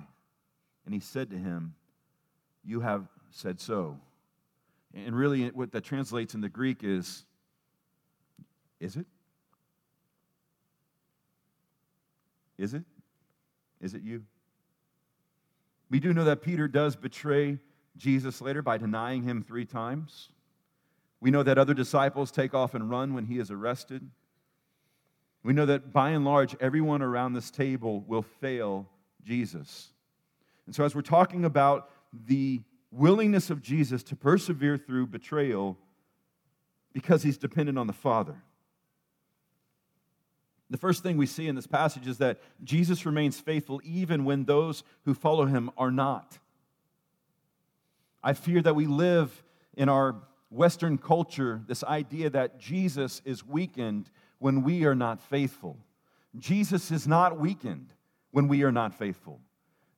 And 0.85 0.93
he 0.93 1.01
said 1.01 1.31
to 1.31 1.37
him, 1.37 1.75
You 2.63 2.79
have 2.79 3.09
said 3.29 3.59
so. 3.59 3.99
And 4.93 5.13
really, 5.13 5.49
what 5.49 5.73
that 5.73 5.83
translates 5.83 6.33
in 6.33 6.39
the 6.39 6.47
Greek 6.47 6.81
is, 6.81 7.25
Is 8.79 8.95
it? 8.95 9.05
Is 12.63 12.73
it? 12.73 12.83
Is 13.81 13.93
it 13.93 14.03
you? 14.03 14.23
We 15.89 15.99
do 15.99 16.13
know 16.13 16.23
that 16.23 16.41
Peter 16.41 16.69
does 16.69 16.95
betray 16.95 17.59
Jesus 17.97 18.39
later 18.39 18.61
by 18.61 18.77
denying 18.77 19.23
him 19.23 19.43
three 19.43 19.65
times. 19.65 20.29
We 21.19 21.29
know 21.29 21.43
that 21.43 21.57
other 21.57 21.73
disciples 21.73 22.31
take 22.31 22.53
off 22.53 22.73
and 22.73 22.89
run 22.89 23.13
when 23.13 23.25
he 23.25 23.37
is 23.37 23.51
arrested. 23.51 24.09
We 25.43 25.51
know 25.51 25.65
that 25.65 25.91
by 25.91 26.11
and 26.11 26.23
large, 26.23 26.55
everyone 26.61 27.01
around 27.01 27.33
this 27.33 27.51
table 27.51 27.99
will 28.07 28.21
fail 28.21 28.87
Jesus. 29.21 29.89
And 30.65 30.73
so, 30.73 30.85
as 30.85 30.95
we're 30.95 31.01
talking 31.01 31.43
about 31.43 31.89
the 32.13 32.61
willingness 32.91 33.49
of 33.49 33.61
Jesus 33.61 34.03
to 34.03 34.15
persevere 34.15 34.77
through 34.77 35.07
betrayal 35.07 35.77
because 36.93 37.23
he's 37.23 37.37
dependent 37.37 37.77
on 37.77 37.87
the 37.87 37.93
Father. 37.93 38.41
The 40.73 40.79
first 40.79 41.03
thing 41.03 41.17
we 41.17 41.27
see 41.27 41.47
in 41.47 41.53
this 41.53 41.67
passage 41.67 42.07
is 42.07 42.17
that 42.17 42.39
Jesus 42.63 43.05
remains 43.05 43.39
faithful 43.39 43.79
even 43.83 44.25
when 44.25 44.45
those 44.45 44.83
who 45.05 45.13
follow 45.13 45.45
him 45.45 45.69
are 45.77 45.91
not. 45.91 46.39
I 48.23 48.33
fear 48.33 48.59
that 48.59 48.75
we 48.75 48.87
live 48.87 49.43
in 49.77 49.87
our 49.87 50.15
Western 50.49 50.97
culture 50.97 51.61
this 51.67 51.83
idea 51.83 52.31
that 52.31 52.59
Jesus 52.59 53.21
is 53.23 53.45
weakened 53.45 54.09
when 54.39 54.63
we 54.63 54.83
are 54.85 54.95
not 54.95 55.21
faithful. 55.21 55.77
Jesus 56.39 56.89
is 56.89 57.07
not 57.07 57.39
weakened 57.39 57.93
when 58.31 58.47
we 58.47 58.63
are 58.63 58.71
not 58.71 58.95
faithful. 58.95 59.41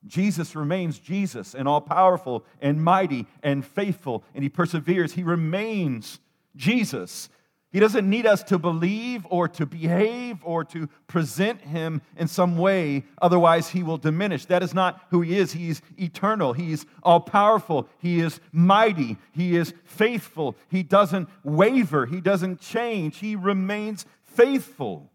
Jesus 0.05 0.57
remains 0.57 0.99
Jesus 0.99 1.55
and 1.55 1.69
all 1.69 1.79
powerful 1.79 2.43
and 2.59 2.83
mighty 2.83 3.27
and 3.41 3.65
faithful, 3.65 4.25
and 4.33 4.43
he 4.43 4.49
perseveres. 4.49 5.13
He 5.13 5.23
remains 5.23 6.19
Jesus. 6.57 7.29
He 7.75 7.81
doesn't 7.81 8.09
need 8.09 8.25
us 8.25 8.41
to 8.43 8.57
believe 8.57 9.27
or 9.29 9.49
to 9.49 9.65
behave 9.65 10.37
or 10.45 10.63
to 10.63 10.87
present 11.07 11.59
him 11.59 12.01
in 12.15 12.29
some 12.29 12.57
way, 12.57 13.03
otherwise, 13.21 13.67
he 13.67 13.83
will 13.83 13.97
diminish. 13.97 14.45
That 14.45 14.63
is 14.63 14.73
not 14.73 15.01
who 15.09 15.19
he 15.19 15.37
is. 15.37 15.51
He's 15.51 15.81
eternal, 15.97 16.53
he's 16.53 16.85
all 17.03 17.19
powerful, 17.19 17.89
he 17.97 18.21
is 18.21 18.39
mighty, 18.53 19.17
he 19.33 19.57
is 19.57 19.73
faithful, 19.83 20.55
he 20.69 20.83
doesn't 20.83 21.27
waver, 21.43 22.05
he 22.05 22.21
doesn't 22.21 22.61
change, 22.61 23.17
he 23.17 23.35
remains 23.35 24.05
faithful. 24.23 25.11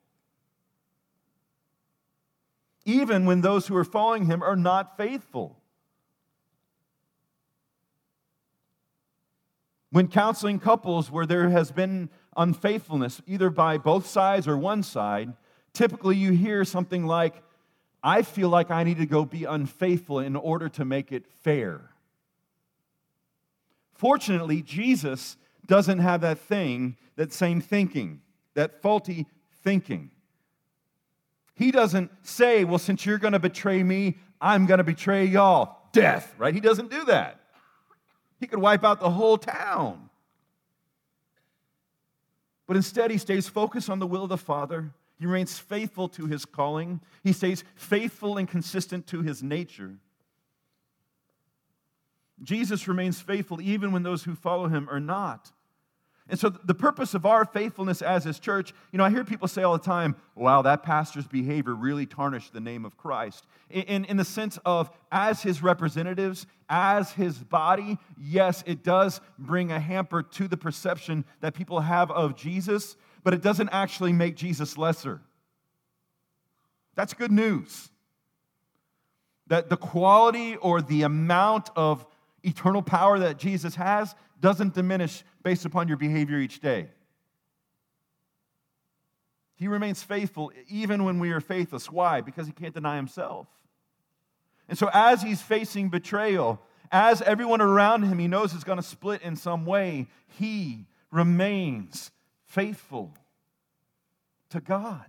Even 2.84 3.24
when 3.24 3.40
those 3.40 3.68
who 3.68 3.76
are 3.76 3.84
following 3.84 4.26
him 4.26 4.42
are 4.42 4.54
not 4.54 4.98
faithful. 4.98 5.56
When 9.90 10.08
counseling 10.08 10.60
couples 10.60 11.10
where 11.10 11.26
there 11.26 11.50
has 11.50 11.72
been 11.72 12.10
unfaithfulness, 12.36 13.20
either 13.26 13.50
by 13.50 13.76
both 13.76 14.06
sides 14.06 14.46
or 14.46 14.56
one 14.56 14.82
side, 14.82 15.34
typically 15.72 16.16
you 16.16 16.32
hear 16.32 16.64
something 16.64 17.06
like, 17.06 17.42
I 18.02 18.22
feel 18.22 18.48
like 18.48 18.70
I 18.70 18.84
need 18.84 18.98
to 18.98 19.06
go 19.06 19.24
be 19.24 19.44
unfaithful 19.44 20.20
in 20.20 20.36
order 20.36 20.68
to 20.70 20.84
make 20.84 21.12
it 21.12 21.26
fair. 21.42 21.90
Fortunately, 23.92 24.62
Jesus 24.62 25.36
doesn't 25.66 25.98
have 25.98 26.22
that 26.22 26.38
thing, 26.38 26.96
that 27.16 27.32
same 27.32 27.60
thinking, 27.60 28.22
that 28.54 28.80
faulty 28.80 29.26
thinking. 29.62 30.10
He 31.54 31.70
doesn't 31.70 32.10
say, 32.22 32.64
well, 32.64 32.78
since 32.78 33.04
you're 33.04 33.18
going 33.18 33.34
to 33.34 33.38
betray 33.38 33.82
me, 33.82 34.16
I'm 34.40 34.64
going 34.64 34.78
to 34.78 34.84
betray 34.84 35.26
y'all. 35.26 35.76
Death, 35.92 36.32
right? 36.38 36.54
He 36.54 36.60
doesn't 36.60 36.90
do 36.90 37.04
that. 37.06 37.39
He 38.40 38.46
could 38.46 38.58
wipe 38.58 38.82
out 38.82 38.98
the 38.98 39.10
whole 39.10 39.36
town. 39.36 40.08
But 42.66 42.76
instead, 42.76 43.10
he 43.10 43.18
stays 43.18 43.48
focused 43.48 43.90
on 43.90 43.98
the 43.98 44.06
will 44.06 44.22
of 44.22 44.30
the 44.30 44.38
Father. 44.38 44.92
He 45.18 45.26
remains 45.26 45.58
faithful 45.58 46.08
to 46.10 46.26
his 46.26 46.46
calling. 46.46 47.00
He 47.22 47.34
stays 47.34 47.62
faithful 47.74 48.38
and 48.38 48.48
consistent 48.48 49.06
to 49.08 49.20
his 49.20 49.42
nature. 49.42 49.96
Jesus 52.42 52.88
remains 52.88 53.20
faithful 53.20 53.60
even 53.60 53.92
when 53.92 54.02
those 54.02 54.24
who 54.24 54.34
follow 54.34 54.68
him 54.68 54.88
are 54.90 55.00
not. 55.00 55.52
And 56.30 56.38
so, 56.38 56.48
the 56.48 56.74
purpose 56.74 57.14
of 57.14 57.26
our 57.26 57.44
faithfulness 57.44 58.02
as 58.02 58.22
his 58.22 58.38
church, 58.38 58.72
you 58.92 58.98
know, 58.98 59.04
I 59.04 59.10
hear 59.10 59.24
people 59.24 59.48
say 59.48 59.64
all 59.64 59.72
the 59.76 59.84
time, 59.84 60.14
wow, 60.36 60.62
that 60.62 60.84
pastor's 60.84 61.26
behavior 61.26 61.74
really 61.74 62.06
tarnished 62.06 62.52
the 62.52 62.60
name 62.60 62.84
of 62.84 62.96
Christ. 62.96 63.46
In, 63.68 64.04
in 64.04 64.16
the 64.16 64.24
sense 64.24 64.56
of, 64.64 64.90
as 65.10 65.42
his 65.42 65.60
representatives, 65.60 66.46
as 66.68 67.10
his 67.10 67.36
body, 67.36 67.98
yes, 68.16 68.62
it 68.64 68.84
does 68.84 69.20
bring 69.40 69.72
a 69.72 69.80
hamper 69.80 70.22
to 70.22 70.46
the 70.46 70.56
perception 70.56 71.24
that 71.40 71.54
people 71.54 71.80
have 71.80 72.12
of 72.12 72.36
Jesus, 72.36 72.96
but 73.24 73.34
it 73.34 73.42
doesn't 73.42 73.70
actually 73.70 74.12
make 74.12 74.36
Jesus 74.36 74.78
lesser. 74.78 75.20
That's 76.94 77.12
good 77.12 77.32
news. 77.32 77.90
That 79.48 79.68
the 79.68 79.76
quality 79.76 80.54
or 80.54 80.80
the 80.80 81.02
amount 81.02 81.70
of 81.74 82.06
eternal 82.44 82.82
power 82.82 83.18
that 83.18 83.36
Jesus 83.36 83.74
has 83.74 84.14
doesn't 84.40 84.74
diminish 84.74 85.22
based 85.42 85.64
upon 85.64 85.88
your 85.88 85.96
behavior 85.96 86.38
each 86.38 86.60
day. 86.60 86.88
He 89.56 89.68
remains 89.68 90.02
faithful 90.02 90.52
even 90.68 91.04
when 91.04 91.18
we 91.18 91.32
are 91.32 91.40
faithless. 91.40 91.90
Why? 91.90 92.22
Because 92.22 92.46
he 92.46 92.52
can't 92.52 92.72
deny 92.72 92.96
himself. 92.96 93.46
And 94.68 94.78
so, 94.78 94.88
as 94.92 95.22
he's 95.22 95.42
facing 95.42 95.90
betrayal, 95.90 96.62
as 96.90 97.20
everyone 97.22 97.60
around 97.60 98.04
him 98.04 98.18
he 98.18 98.28
knows 98.28 98.54
is 98.54 98.64
going 98.64 98.78
to 98.78 98.82
split 98.82 99.20
in 99.22 99.36
some 99.36 99.66
way, 99.66 100.08
he 100.26 100.86
remains 101.10 102.10
faithful 102.46 103.14
to 104.50 104.60
God. 104.60 105.04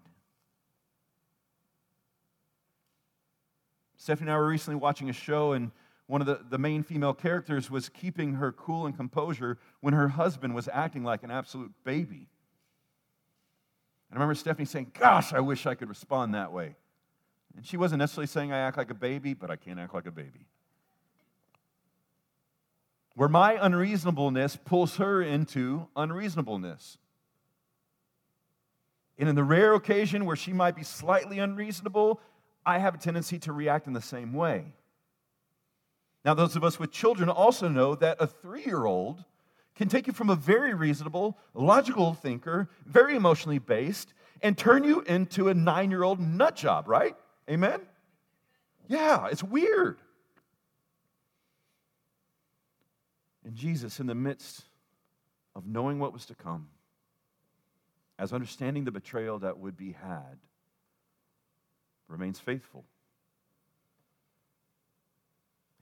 Stephanie 3.97 4.29
and 4.29 4.35
I 4.35 4.37
were 4.39 4.47
recently 4.47 4.79
watching 4.79 5.09
a 5.09 5.13
show, 5.13 5.53
and 5.53 5.71
one 6.11 6.19
of 6.19 6.27
the, 6.27 6.41
the 6.49 6.57
main 6.57 6.83
female 6.83 7.13
characters 7.13 7.71
was 7.71 7.87
keeping 7.87 8.33
her 8.33 8.51
cool 8.51 8.85
and 8.85 8.97
composure 8.97 9.57
when 9.79 9.93
her 9.93 10.09
husband 10.09 10.53
was 10.53 10.67
acting 10.73 11.05
like 11.05 11.23
an 11.23 11.31
absolute 11.31 11.71
baby. 11.85 12.27
And 14.09 14.11
I 14.11 14.15
remember 14.15 14.35
Stephanie 14.35 14.65
saying, 14.65 14.91
Gosh, 14.99 15.31
I 15.31 15.39
wish 15.39 15.65
I 15.65 15.73
could 15.73 15.87
respond 15.87 16.35
that 16.35 16.51
way. 16.51 16.75
And 17.55 17.65
she 17.65 17.77
wasn't 17.77 17.99
necessarily 17.99 18.27
saying 18.27 18.51
I 18.51 18.57
act 18.57 18.75
like 18.75 18.91
a 18.91 18.93
baby, 18.93 19.33
but 19.33 19.49
I 19.49 19.55
can't 19.55 19.79
act 19.79 19.93
like 19.93 20.05
a 20.05 20.11
baby. 20.11 20.47
Where 23.15 23.29
my 23.29 23.57
unreasonableness 23.61 24.57
pulls 24.57 24.97
her 24.97 25.21
into 25.21 25.87
unreasonableness. 25.95 26.97
And 29.17 29.29
in 29.29 29.35
the 29.35 29.45
rare 29.45 29.75
occasion 29.75 30.25
where 30.25 30.35
she 30.35 30.51
might 30.51 30.75
be 30.75 30.83
slightly 30.83 31.39
unreasonable, 31.39 32.19
I 32.65 32.79
have 32.79 32.95
a 32.95 32.97
tendency 32.97 33.39
to 33.39 33.53
react 33.53 33.87
in 33.87 33.93
the 33.93 34.01
same 34.01 34.33
way. 34.33 34.73
Now, 36.23 36.33
those 36.33 36.55
of 36.55 36.63
us 36.63 36.79
with 36.79 36.91
children 36.91 37.29
also 37.29 37.67
know 37.67 37.95
that 37.95 38.17
a 38.19 38.27
three 38.27 38.63
year 38.63 38.85
old 38.85 39.23
can 39.75 39.89
take 39.89 40.05
you 40.05 40.13
from 40.13 40.29
a 40.29 40.35
very 40.35 40.73
reasonable, 40.73 41.37
logical 41.53 42.13
thinker, 42.13 42.69
very 42.85 43.15
emotionally 43.15 43.57
based, 43.57 44.13
and 44.43 44.57
turn 44.57 44.83
you 44.83 45.01
into 45.01 45.49
a 45.49 45.53
nine 45.53 45.89
year 45.89 46.03
old 46.03 46.19
nut 46.19 46.55
job, 46.55 46.87
right? 46.87 47.15
Amen? 47.49 47.81
Yeah, 48.87 49.27
it's 49.31 49.43
weird. 49.43 49.99
And 53.43 53.55
Jesus, 53.55 53.99
in 53.99 54.05
the 54.05 54.15
midst 54.15 54.63
of 55.55 55.65
knowing 55.65 55.99
what 55.99 56.13
was 56.13 56.25
to 56.27 56.35
come, 56.35 56.67
as 58.19 58.33
understanding 58.33 58.83
the 58.83 58.91
betrayal 58.91 59.39
that 59.39 59.57
would 59.57 59.75
be 59.75 59.93
had, 59.93 60.37
remains 62.07 62.39
faithful. 62.39 62.85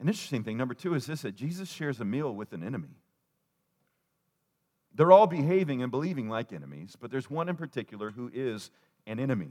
An 0.00 0.08
interesting 0.08 0.42
thing, 0.42 0.56
number 0.56 0.74
two, 0.74 0.94
is 0.94 1.06
this 1.06 1.22
that 1.22 1.36
Jesus 1.36 1.70
shares 1.70 2.00
a 2.00 2.04
meal 2.04 2.34
with 2.34 2.52
an 2.54 2.64
enemy. 2.64 2.96
They're 4.94 5.12
all 5.12 5.26
behaving 5.26 5.82
and 5.82 5.90
believing 5.90 6.28
like 6.28 6.52
enemies, 6.52 6.96
but 6.98 7.10
there's 7.10 7.30
one 7.30 7.48
in 7.48 7.56
particular 7.56 8.10
who 8.10 8.30
is 8.32 8.70
an 9.06 9.20
enemy. 9.20 9.50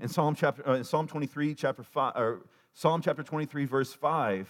In 0.00 0.08
Psalm 0.08 0.36
chapter, 0.36 0.66
uh, 0.66 0.76
in 0.76 0.84
Psalm 0.84 1.08
23, 1.08 1.54
chapter 1.54 1.82
five, 1.82 2.14
or 2.16 2.46
Psalm 2.72 3.02
chapter 3.02 3.24
23, 3.24 3.64
verse 3.64 3.92
5, 3.92 4.48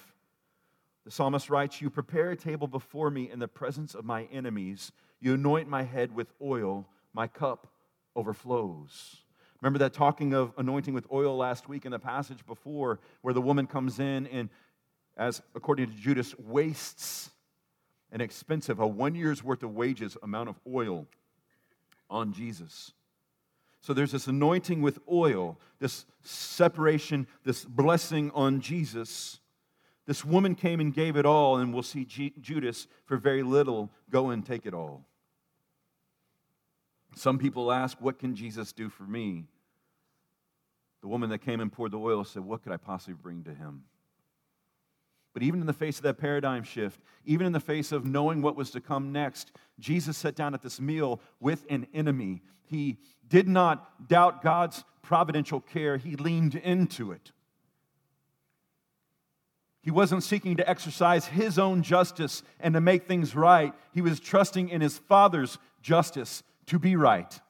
the 1.06 1.10
psalmist 1.10 1.48
writes, 1.48 1.80
You 1.80 1.88
prepare 1.88 2.30
a 2.30 2.36
table 2.36 2.66
before 2.66 3.10
me 3.10 3.30
in 3.30 3.38
the 3.38 3.48
presence 3.48 3.94
of 3.94 4.04
my 4.04 4.24
enemies. 4.24 4.92
You 5.20 5.34
anoint 5.34 5.66
my 5.66 5.84
head 5.84 6.14
with 6.14 6.34
oil, 6.42 6.86
my 7.14 7.26
cup 7.26 7.68
overflows. 8.14 9.22
Remember 9.60 9.78
that 9.80 9.92
talking 9.92 10.34
of 10.34 10.52
anointing 10.56 10.94
with 10.94 11.06
oil 11.12 11.36
last 11.36 11.68
week 11.68 11.84
in 11.84 11.90
the 11.92 11.98
passage 11.98 12.46
before, 12.46 13.00
where 13.22 13.34
the 13.34 13.40
woman 13.40 13.66
comes 13.66 13.98
in 13.98 14.26
and, 14.28 14.48
as 15.16 15.42
according 15.54 15.90
to 15.90 15.92
Judas, 15.94 16.34
wastes 16.38 17.30
an 18.12 18.20
expensive, 18.20 18.78
a 18.78 18.86
one 18.86 19.14
year's 19.14 19.42
worth 19.42 19.62
of 19.62 19.74
wages 19.74 20.16
amount 20.22 20.48
of 20.48 20.60
oil 20.66 21.06
on 22.08 22.32
Jesus. 22.32 22.92
So 23.80 23.92
there's 23.92 24.12
this 24.12 24.26
anointing 24.26 24.80
with 24.80 24.98
oil, 25.10 25.58
this 25.78 26.06
separation, 26.22 27.26
this 27.44 27.64
blessing 27.64 28.30
on 28.34 28.60
Jesus. 28.60 29.40
This 30.06 30.24
woman 30.24 30.54
came 30.54 30.80
and 30.80 30.92
gave 30.92 31.16
it 31.16 31.26
all, 31.26 31.58
and 31.58 31.72
we'll 31.72 31.82
see 31.82 32.04
G- 32.04 32.34
Judas 32.40 32.86
for 33.06 33.16
very 33.16 33.42
little 33.42 33.90
go 34.10 34.30
and 34.30 34.44
take 34.44 34.66
it 34.66 34.74
all. 34.74 35.04
Some 37.18 37.38
people 37.38 37.72
ask, 37.72 38.00
What 38.00 38.18
can 38.20 38.36
Jesus 38.36 38.72
do 38.72 38.88
for 38.88 39.02
me? 39.02 39.46
The 41.00 41.08
woman 41.08 41.30
that 41.30 41.38
came 41.38 41.60
and 41.60 41.72
poured 41.72 41.90
the 41.90 41.98
oil 41.98 42.24
said, 42.24 42.44
What 42.44 42.62
could 42.62 42.72
I 42.72 42.76
possibly 42.76 43.14
bring 43.14 43.42
to 43.44 43.54
him? 43.54 43.82
But 45.34 45.42
even 45.42 45.60
in 45.60 45.66
the 45.66 45.72
face 45.72 45.96
of 45.96 46.04
that 46.04 46.18
paradigm 46.18 46.62
shift, 46.62 47.00
even 47.24 47.46
in 47.46 47.52
the 47.52 47.60
face 47.60 47.90
of 47.90 48.04
knowing 48.04 48.40
what 48.40 48.56
was 48.56 48.70
to 48.70 48.80
come 48.80 49.12
next, 49.12 49.50
Jesus 49.80 50.16
sat 50.16 50.36
down 50.36 50.54
at 50.54 50.62
this 50.62 50.80
meal 50.80 51.20
with 51.40 51.66
an 51.68 51.88
enemy. 51.92 52.40
He 52.62 52.98
did 53.28 53.48
not 53.48 54.08
doubt 54.08 54.42
God's 54.42 54.84
providential 55.02 55.60
care, 55.60 55.96
he 55.96 56.14
leaned 56.16 56.54
into 56.54 57.10
it. 57.10 57.32
He 59.82 59.90
wasn't 59.90 60.22
seeking 60.22 60.56
to 60.56 60.68
exercise 60.68 61.26
his 61.26 61.58
own 61.58 61.82
justice 61.82 62.42
and 62.60 62.74
to 62.74 62.80
make 62.80 63.06
things 63.06 63.34
right. 63.34 63.72
He 63.92 64.02
was 64.02 64.20
trusting 64.20 64.68
in 64.68 64.80
his 64.80 64.98
Father's 64.98 65.58
justice 65.82 66.42
to 66.68 66.78
be 66.78 66.96
right. 66.96 67.40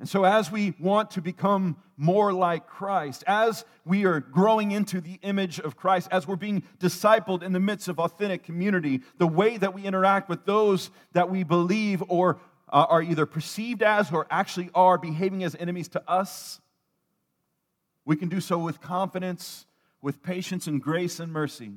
And 0.00 0.08
so, 0.08 0.24
as 0.24 0.50
we 0.50 0.74
want 0.78 1.10
to 1.12 1.20
become 1.20 1.76
more 1.96 2.32
like 2.32 2.68
Christ, 2.68 3.24
as 3.26 3.64
we 3.84 4.04
are 4.04 4.20
growing 4.20 4.70
into 4.70 5.00
the 5.00 5.18
image 5.22 5.58
of 5.58 5.76
Christ, 5.76 6.08
as 6.12 6.26
we're 6.26 6.36
being 6.36 6.62
discipled 6.78 7.42
in 7.42 7.52
the 7.52 7.58
midst 7.58 7.88
of 7.88 7.98
authentic 7.98 8.44
community, 8.44 9.00
the 9.18 9.26
way 9.26 9.56
that 9.56 9.74
we 9.74 9.82
interact 9.82 10.28
with 10.28 10.44
those 10.44 10.90
that 11.12 11.28
we 11.28 11.42
believe 11.42 12.02
or 12.06 12.38
uh, 12.68 12.86
are 12.88 13.02
either 13.02 13.26
perceived 13.26 13.82
as 13.82 14.12
or 14.12 14.26
actually 14.30 14.70
are 14.72 14.98
behaving 14.98 15.42
as 15.42 15.56
enemies 15.58 15.88
to 15.88 16.08
us, 16.08 16.60
we 18.04 18.14
can 18.14 18.28
do 18.28 18.40
so 18.40 18.56
with 18.56 18.80
confidence, 18.80 19.66
with 20.00 20.22
patience 20.22 20.68
and 20.68 20.80
grace 20.80 21.18
and 21.18 21.32
mercy. 21.32 21.72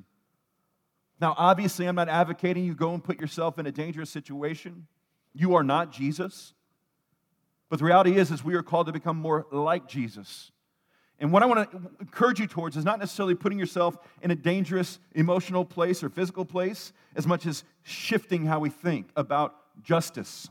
Now, 1.19 1.33
obviously, 1.37 1.87
I'm 1.87 1.95
not 1.95 2.09
advocating 2.09 2.65
you 2.65 2.75
go 2.75 2.93
and 2.93 3.03
put 3.03 3.19
yourself 3.19 3.57
in 3.57 3.65
a 3.65 3.71
dangerous 3.71 4.11
situation. 4.11 4.87
You 5.33 5.55
are 5.55 5.63
not 5.63 5.91
Jesus. 5.91 6.53
But 7.69 7.79
the 7.79 7.85
reality 7.85 8.17
is, 8.17 8.31
is 8.31 8.43
we 8.43 8.55
are 8.55 8.63
called 8.63 8.87
to 8.87 8.91
become 8.91 9.17
more 9.17 9.47
like 9.51 9.87
Jesus. 9.87 10.51
And 11.19 11.31
what 11.31 11.43
I 11.43 11.45
want 11.45 11.71
to 11.71 11.77
encourage 11.99 12.39
you 12.39 12.47
towards 12.47 12.75
is 12.75 12.83
not 12.83 12.99
necessarily 12.99 13.35
putting 13.35 13.59
yourself 13.59 13.95
in 14.21 14.31
a 14.31 14.35
dangerous 14.35 14.99
emotional 15.13 15.63
place 15.63 16.03
or 16.03 16.09
physical 16.09 16.45
place, 16.45 16.91
as 17.15 17.27
much 17.27 17.45
as 17.45 17.63
shifting 17.83 18.45
how 18.45 18.59
we 18.59 18.69
think 18.69 19.07
about 19.15 19.55
justice. 19.83 20.49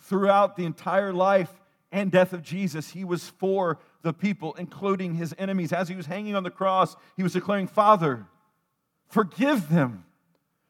Throughout 0.00 0.56
the 0.56 0.64
entire 0.64 1.12
life 1.12 1.60
and 1.92 2.10
death 2.10 2.32
of 2.32 2.42
Jesus, 2.42 2.90
he 2.90 3.04
was 3.04 3.28
for 3.28 3.78
the 4.02 4.12
people, 4.12 4.54
including 4.58 5.14
his 5.14 5.34
enemies. 5.38 5.72
As 5.72 5.88
he 5.88 5.94
was 5.94 6.06
hanging 6.06 6.34
on 6.34 6.42
the 6.42 6.50
cross, 6.50 6.96
he 7.16 7.22
was 7.22 7.32
declaring, 7.32 7.68
Father, 7.68 8.26
forgive 9.12 9.68
them 9.68 10.04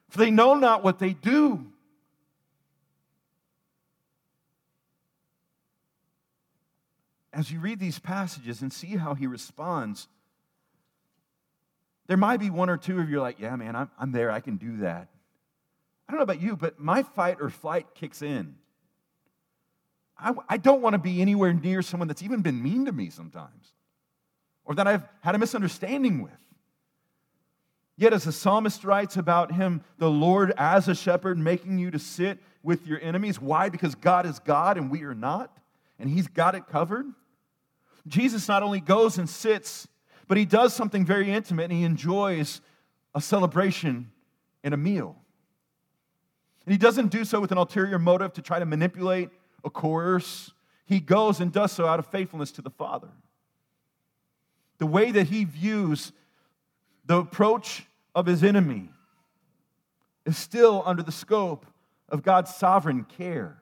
for 0.09 0.19
they 0.19 0.29
know 0.29 0.53
not 0.53 0.83
what 0.83 0.99
they 0.99 1.13
do. 1.13 1.65
As 7.31 7.51
you 7.51 7.59
read 7.59 7.79
these 7.79 7.97
passages 7.97 8.61
and 8.61 8.71
see 8.71 8.95
how 8.97 9.15
he 9.15 9.25
responds, 9.25 10.07
there 12.05 12.17
might 12.17 12.37
be 12.37 12.51
one 12.51 12.69
or 12.69 12.77
two 12.77 12.99
of 12.99 13.09
you 13.09 13.19
like, 13.19 13.39
yeah, 13.39 13.55
man, 13.55 13.75
I'm, 13.75 13.89
I'm 13.97 14.11
there. 14.11 14.29
I 14.29 14.39
can 14.39 14.57
do 14.57 14.77
that. 14.77 15.07
I 16.07 16.11
don't 16.11 16.19
know 16.19 16.23
about 16.23 16.41
you, 16.41 16.55
but 16.55 16.79
my 16.79 17.01
fight 17.01 17.37
or 17.39 17.49
flight 17.49 17.87
kicks 17.95 18.21
in. 18.21 18.55
I, 20.15 20.33
I 20.47 20.57
don't 20.57 20.81
want 20.81 20.93
to 20.93 20.99
be 20.99 21.21
anywhere 21.21 21.53
near 21.53 21.81
someone 21.81 22.07
that's 22.07 22.21
even 22.21 22.41
been 22.41 22.61
mean 22.61 22.85
to 22.85 22.91
me 22.91 23.09
sometimes 23.09 23.71
or 24.65 24.75
that 24.75 24.85
I've 24.85 25.03
had 25.21 25.33
a 25.33 25.39
misunderstanding 25.39 26.21
with. 26.21 26.31
Yet, 27.95 28.13
as 28.13 28.23
the 28.23 28.31
psalmist 28.31 28.83
writes 28.83 29.17
about 29.17 29.51
him, 29.51 29.83
the 29.97 30.09
Lord 30.09 30.53
as 30.57 30.87
a 30.87 30.95
shepherd 30.95 31.37
making 31.37 31.77
you 31.77 31.91
to 31.91 31.99
sit 31.99 32.39
with 32.63 32.87
your 32.87 32.99
enemies. 33.01 33.39
Why? 33.39 33.69
Because 33.69 33.93
God 33.93 34.25
is 34.25 34.39
God 34.39 34.77
and 34.77 34.89
we 34.89 35.03
are 35.03 35.13
not, 35.13 35.55
and 35.99 36.09
He's 36.09 36.27
got 36.27 36.55
it 36.55 36.67
covered. 36.67 37.05
Jesus 38.07 38.47
not 38.47 38.63
only 38.63 38.79
goes 38.79 39.17
and 39.17 39.29
sits, 39.29 39.87
but 40.27 40.37
He 40.37 40.45
does 40.45 40.73
something 40.73 41.05
very 41.05 41.29
intimate 41.29 41.65
and 41.65 41.73
He 41.73 41.83
enjoys 41.83 42.61
a 43.13 43.21
celebration 43.21 44.11
and 44.63 44.73
a 44.73 44.77
meal. 44.77 45.17
And 46.65 46.71
He 46.71 46.77
doesn't 46.79 47.09
do 47.09 47.25
so 47.25 47.39
with 47.39 47.51
an 47.51 47.57
ulterior 47.57 47.99
motive 47.99 48.33
to 48.33 48.41
try 48.41 48.59
to 48.59 48.65
manipulate 48.65 49.29
or 49.61 49.69
coerce. 49.69 50.51
He 50.85 50.99
goes 50.99 51.39
and 51.41 51.51
does 51.51 51.71
so 51.73 51.85
out 51.85 51.99
of 51.99 52.07
faithfulness 52.07 52.51
to 52.53 52.61
the 52.61 52.69
Father. 52.69 53.09
The 54.79 54.87
way 54.87 55.11
that 55.11 55.27
He 55.27 55.43
views 55.43 56.11
the 57.05 57.17
approach 57.17 57.85
of 58.15 58.25
his 58.25 58.43
enemy 58.43 58.89
is 60.25 60.37
still 60.37 60.83
under 60.85 61.03
the 61.03 61.11
scope 61.11 61.65
of 62.09 62.23
God's 62.23 62.53
sovereign 62.53 63.03
care. 63.03 63.57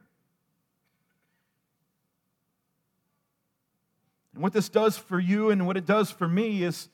And 4.33 4.43
what 4.43 4.53
this 4.53 4.69
does 4.69 4.97
for 4.97 5.19
you 5.19 5.49
and 5.49 5.65
what 5.65 5.77
it 5.77 5.85
does 5.85 6.11
for 6.11 6.27
me 6.27 6.63
is 6.63 6.89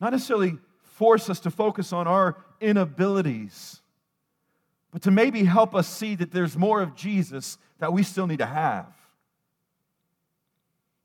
not 0.00 0.12
necessarily 0.12 0.58
force 0.82 1.30
us 1.30 1.40
to 1.40 1.50
focus 1.50 1.92
on 1.92 2.06
our 2.06 2.36
inabilities, 2.60 3.80
but 4.90 5.02
to 5.02 5.10
maybe 5.10 5.44
help 5.44 5.74
us 5.74 5.88
see 5.88 6.14
that 6.16 6.32
there's 6.32 6.56
more 6.56 6.82
of 6.82 6.94
Jesus 6.94 7.58
that 7.78 7.92
we 7.92 8.02
still 8.02 8.26
need 8.26 8.38
to 8.38 8.46
have. 8.46 8.86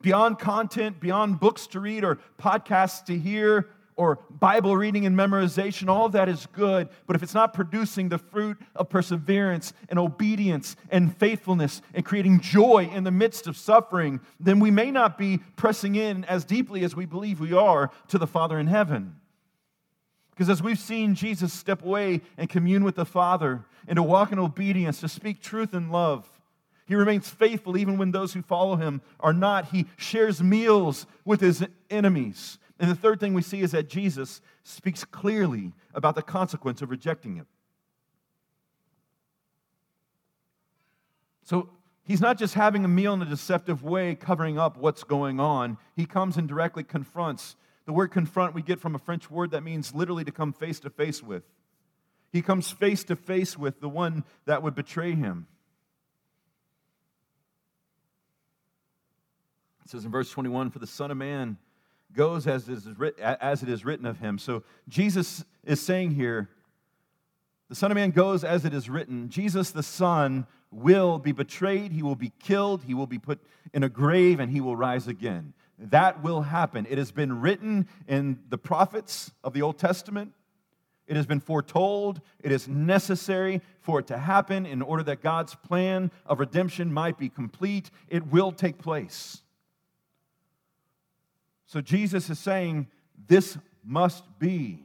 Beyond 0.02 0.40
content, 0.40 1.00
beyond 1.00 1.40
books 1.40 1.68
to 1.68 1.80
read 1.80 2.04
or 2.04 2.20
podcasts 2.40 3.06
to 3.06 3.18
hear, 3.18 3.68
or 3.98 4.20
Bible 4.30 4.78
reading 4.78 5.06
and 5.06 5.18
memorization, 5.18 5.90
all 5.90 6.06
of 6.06 6.12
that 6.14 6.30
is 6.30 6.46
good. 6.54 6.88
But 7.08 7.16
if 7.16 7.24
it's 7.24 7.34
not 7.34 7.54
producing 7.54 8.10
the 8.10 8.20
fruit 8.20 8.58
of 8.76 8.90
perseverance 8.90 9.74
and 9.90 10.00
obedience 10.00 10.76
and 10.90 11.16
faithfulness 11.18 11.82
and 11.94 12.06
creating 12.06 12.40
joy 12.40 12.90
in 12.94 13.04
the 13.04 13.12
midst 13.12 13.48
of 13.48 13.58
suffering, 13.58 14.22
then 14.40 14.60
we 14.60 14.72
may 14.72 14.92
not 14.92 15.18
be 15.18 15.40
pressing 15.56 15.96
in 15.96 16.24
as 16.26 16.46
deeply 16.46 16.84
as 16.84 16.96
we 16.96 17.06
believe 17.06 17.40
we 17.40 17.54
are 17.54 17.92
to 18.08 18.18
the 18.18 18.28
Father 18.28 18.60
in 18.60 18.68
heaven. 18.68 19.16
Because 20.30 20.50
as 20.50 20.62
we've 20.62 20.78
seen 20.78 21.16
Jesus 21.16 21.52
step 21.52 21.84
away 21.84 22.22
and 22.38 22.48
commune 22.48 22.84
with 22.84 22.96
the 22.96 23.06
Father 23.06 23.66
and 23.88 23.96
to 23.96 24.04
walk 24.04 24.32
in 24.32 24.38
obedience, 24.38 25.00
to 25.00 25.10
speak 25.10 25.42
truth 25.42 25.74
in 25.74 25.90
love, 25.90 26.30
he 26.86 26.94
remains 26.94 27.28
faithful 27.28 27.76
even 27.76 27.98
when 27.98 28.12
those 28.12 28.34
who 28.34 28.44
follow 28.44 28.76
him 28.76 29.02
are 29.20 29.34
not. 29.34 29.70
He 29.72 29.88
shares 29.98 30.42
meals 30.42 31.08
with 31.26 31.42
his 31.42 31.66
enemies. 31.90 32.60
And 32.80 32.92
the 32.92 32.96
third 32.96 33.20
thing 33.20 33.34
we 33.34 33.42
see 33.42 33.62
is 33.62 33.72
that 33.72 33.90
Jesus 33.90 34.42
speaks 34.64 35.04
clearly 35.04 35.74
about 35.94 36.16
the 36.16 36.22
consequence 36.22 36.82
of 36.82 36.92
rejecting 36.92 37.36
him. 37.36 37.48
So 41.44 41.70
he's 42.04 42.22
not 42.22 42.38
just 42.38 42.54
having 42.54 42.86
a 42.86 42.88
meal 42.88 43.14
in 43.14 43.22
a 43.22 43.26
deceptive 43.26 43.84
way, 43.84 44.14
covering 44.16 44.60
up 44.60 44.78
what's 44.78 45.04
going 45.04 45.40
on. 45.40 45.78
He 45.96 46.06
comes 46.06 46.38
and 46.38 46.48
directly 46.48 46.84
confronts. 46.84 47.56
The 47.86 47.94
word 47.94 48.12
confront 48.12 48.54
we 48.54 48.62
get 48.62 48.80
from 48.80 48.94
a 48.96 49.00
French 49.00 49.32
word 49.32 49.52
that 49.52 49.64
means 49.64 49.96
literally 49.96 50.26
to 50.26 50.32
come 50.32 50.54
face 50.54 50.80
to 50.82 50.90
face 50.90 51.24
with. 51.24 51.44
He 52.32 52.42
comes 52.42 52.70
face 52.70 53.04
to 53.06 53.16
face 53.16 53.58
with 53.58 53.80
the 53.80 53.90
one 53.90 54.24
that 54.46 54.62
would 54.62 54.76
betray 54.76 55.16
him. 55.16 55.48
It 59.86 59.92
says 59.92 60.04
in 60.04 60.12
verse 60.12 60.30
21 60.30 60.70
For 60.70 60.80
the 60.80 60.86
Son 60.86 61.12
of 61.12 61.18
Man 61.18 61.58
goes 62.18 62.48
as, 62.48 62.68
it 62.68 63.70
is 63.70 63.86
written 63.86 64.06
of 64.06 64.20
him. 64.20 64.38
So 64.38 64.64
Jesus 64.90 65.46
is 65.64 65.80
saying 65.80 66.12
here, 66.12 66.50
the 67.70 67.76
Son 67.76 67.92
of 67.92 67.96
Man 67.96 68.12
goes 68.12 68.44
as 68.44 68.66
it 68.66 68.74
is 68.74 68.90
written. 68.90 69.30
Jesus, 69.30 69.72
the 69.72 69.84
Son, 69.84 70.46
will 70.70 71.18
be 71.18 71.32
betrayed, 71.32 71.94
he 71.94 72.04
will 72.04 72.16
be 72.16 72.34
killed, 72.40 72.84
he 72.84 72.94
will 72.94 73.08
be 73.08 73.20
put 73.20 73.40
in 73.74 73.84
a 73.84 73.90
grave, 73.90 74.42
and 74.42 74.52
he 74.52 74.60
will 74.60 74.76
rise 74.76 75.08
again. 75.08 75.54
That 75.80 76.22
will 76.22 76.42
happen. 76.42 76.86
It 76.90 76.98
has 76.98 77.12
been 77.12 77.40
written 77.40 77.88
in 78.08 78.40
the 78.50 78.58
prophets 78.58 79.32
of 79.44 79.54
the 79.54 79.62
Old 79.62 79.78
Testament. 79.78 80.34
It 81.08 81.16
has 81.16 81.26
been 81.26 81.40
foretold. 81.40 82.20
It 82.42 82.52
is 82.52 82.68
necessary 82.68 83.62
for 83.80 84.00
it 84.00 84.08
to 84.08 84.18
happen 84.18 84.66
in 84.66 84.82
order 84.82 85.04
that 85.04 85.22
God's 85.22 85.56
plan 85.56 86.12
of 86.26 86.40
redemption 86.40 86.92
might 86.92 87.18
be 87.18 87.30
complete. 87.30 87.92
It 88.10 88.28
will 88.28 88.52
take 88.52 88.78
place. 88.78 89.42
So 91.68 91.82
Jesus 91.82 92.30
is 92.30 92.40
saying, 92.40 92.88
This 93.28 93.58
must 93.84 94.24
be. 94.40 94.84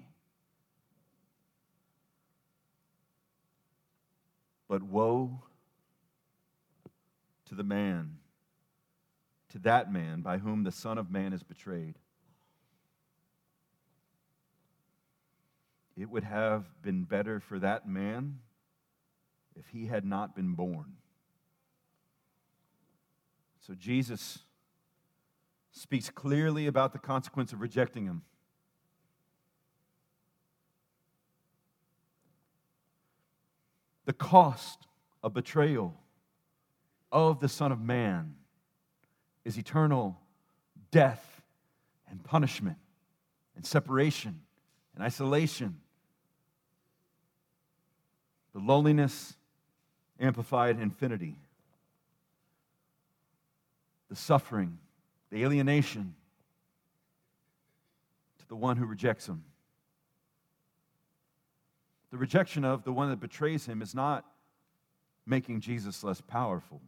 But 4.68 4.82
woe 4.82 5.42
to 7.46 7.54
the 7.54 7.62
man, 7.62 8.16
to 9.50 9.58
that 9.60 9.92
man 9.92 10.22
by 10.22 10.38
whom 10.38 10.64
the 10.64 10.72
Son 10.72 10.98
of 10.98 11.10
Man 11.10 11.32
is 11.32 11.42
betrayed. 11.42 11.94
It 15.96 16.08
would 16.08 16.24
have 16.24 16.64
been 16.82 17.04
better 17.04 17.38
for 17.38 17.58
that 17.58 17.86
man 17.86 18.38
if 19.54 19.68
he 19.68 19.86
had 19.86 20.06
not 20.06 20.34
been 20.34 20.54
born. 20.54 20.94
So 23.66 23.74
Jesus 23.74 24.38
speaks 25.72 26.10
clearly 26.10 26.66
about 26.66 26.92
the 26.92 26.98
consequence 26.98 27.52
of 27.52 27.60
rejecting 27.60 28.04
him. 28.04 28.22
The 34.04 34.12
cost 34.12 34.86
of 35.22 35.32
betrayal 35.32 35.94
of 37.10 37.40
the 37.40 37.48
Son 37.48 37.72
of 37.72 37.80
Man 37.80 38.34
is 39.44 39.56
eternal 39.56 40.18
death 40.90 41.42
and 42.10 42.22
punishment 42.22 42.76
and 43.56 43.64
separation 43.64 44.40
and 44.94 45.02
isolation. 45.02 45.78
The 48.52 48.60
loneliness, 48.60 49.34
amplified 50.20 50.78
infinity. 50.78 51.36
The 54.10 54.16
suffering, 54.16 54.78
the 55.32 55.42
alienation 55.42 56.14
to 58.38 58.46
the 58.48 58.54
one 58.54 58.76
who 58.76 58.84
rejects 58.84 59.26
him. 59.26 59.42
The 62.10 62.18
rejection 62.18 62.66
of 62.66 62.84
the 62.84 62.92
one 62.92 63.08
that 63.08 63.18
betrays 63.18 63.64
him 63.64 63.80
is 63.80 63.94
not 63.94 64.26
making 65.26 65.62
Jesus 65.62 66.04
less 66.04 66.20
powerful, 66.20 66.82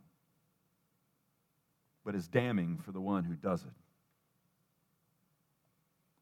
but 2.04 2.14
is 2.14 2.28
damning 2.28 2.78
for 2.84 2.92
the 2.92 3.00
one 3.00 3.24
who 3.24 3.34
does 3.34 3.62
it. 3.62 3.72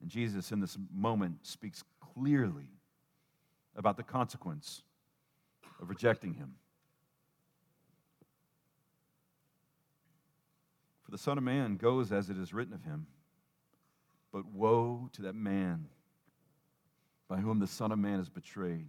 And 0.00 0.08
Jesus, 0.08 0.52
in 0.52 0.60
this 0.60 0.78
moment, 0.94 1.38
speaks 1.42 1.82
clearly 2.14 2.68
about 3.74 3.96
the 3.96 4.04
consequence 4.04 4.82
of 5.80 5.88
rejecting 5.88 6.34
him. 6.34 6.54
For 11.01 11.01
the 11.12 11.18
Son 11.18 11.36
of 11.36 11.44
Man 11.44 11.76
goes 11.76 12.10
as 12.10 12.30
it 12.30 12.38
is 12.38 12.54
written 12.54 12.72
of 12.72 12.82
him, 12.84 13.06
but 14.32 14.46
woe 14.46 15.10
to 15.12 15.22
that 15.22 15.34
man 15.34 15.88
by 17.28 17.36
whom 17.36 17.58
the 17.58 17.66
Son 17.66 17.92
of 17.92 17.98
Man 17.98 18.18
is 18.18 18.30
betrayed. 18.30 18.88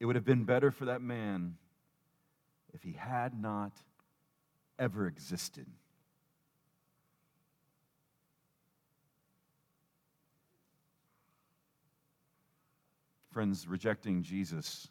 It 0.00 0.06
would 0.06 0.16
have 0.16 0.24
been 0.24 0.42
better 0.42 0.72
for 0.72 0.86
that 0.86 1.00
man 1.00 1.54
if 2.74 2.82
he 2.82 2.94
had 2.94 3.40
not 3.40 3.70
ever 4.76 5.06
existed. 5.06 5.68
Friends, 13.30 13.68
rejecting 13.68 14.24
Jesus 14.24 14.88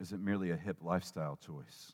isn't 0.00 0.22
merely 0.22 0.50
a 0.50 0.56
hip 0.56 0.78
lifestyle 0.82 1.38
choice. 1.46 1.92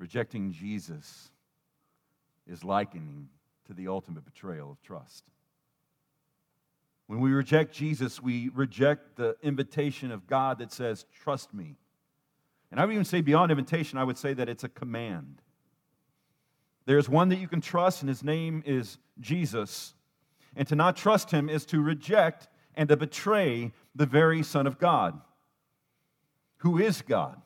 Rejecting 0.00 0.50
Jesus 0.50 1.30
is 2.46 2.64
likening 2.64 3.28
to 3.66 3.74
the 3.74 3.86
ultimate 3.86 4.24
betrayal 4.24 4.70
of 4.70 4.80
trust. 4.80 5.30
When 7.06 7.20
we 7.20 7.32
reject 7.32 7.74
Jesus, 7.74 8.22
we 8.22 8.48
reject 8.54 9.16
the 9.16 9.36
invitation 9.42 10.10
of 10.10 10.26
God 10.26 10.58
that 10.60 10.72
says, 10.72 11.04
Trust 11.22 11.52
me. 11.52 11.76
And 12.70 12.80
I 12.80 12.86
would 12.86 12.92
even 12.92 13.04
say 13.04 13.20
beyond 13.20 13.50
invitation, 13.50 13.98
I 13.98 14.04
would 14.04 14.16
say 14.16 14.32
that 14.32 14.48
it's 14.48 14.64
a 14.64 14.70
command. 14.70 15.42
There's 16.86 17.08
one 17.08 17.28
that 17.28 17.38
you 17.38 17.46
can 17.46 17.60
trust, 17.60 18.00
and 18.00 18.08
his 18.08 18.24
name 18.24 18.62
is 18.64 18.96
Jesus. 19.20 19.92
And 20.56 20.66
to 20.68 20.74
not 20.74 20.96
trust 20.96 21.30
him 21.30 21.50
is 21.50 21.66
to 21.66 21.82
reject 21.82 22.48
and 22.74 22.88
to 22.88 22.96
betray 22.96 23.72
the 23.94 24.06
very 24.06 24.42
Son 24.42 24.66
of 24.66 24.78
God, 24.78 25.20
who 26.58 26.78
is 26.78 27.02
God. 27.02 27.42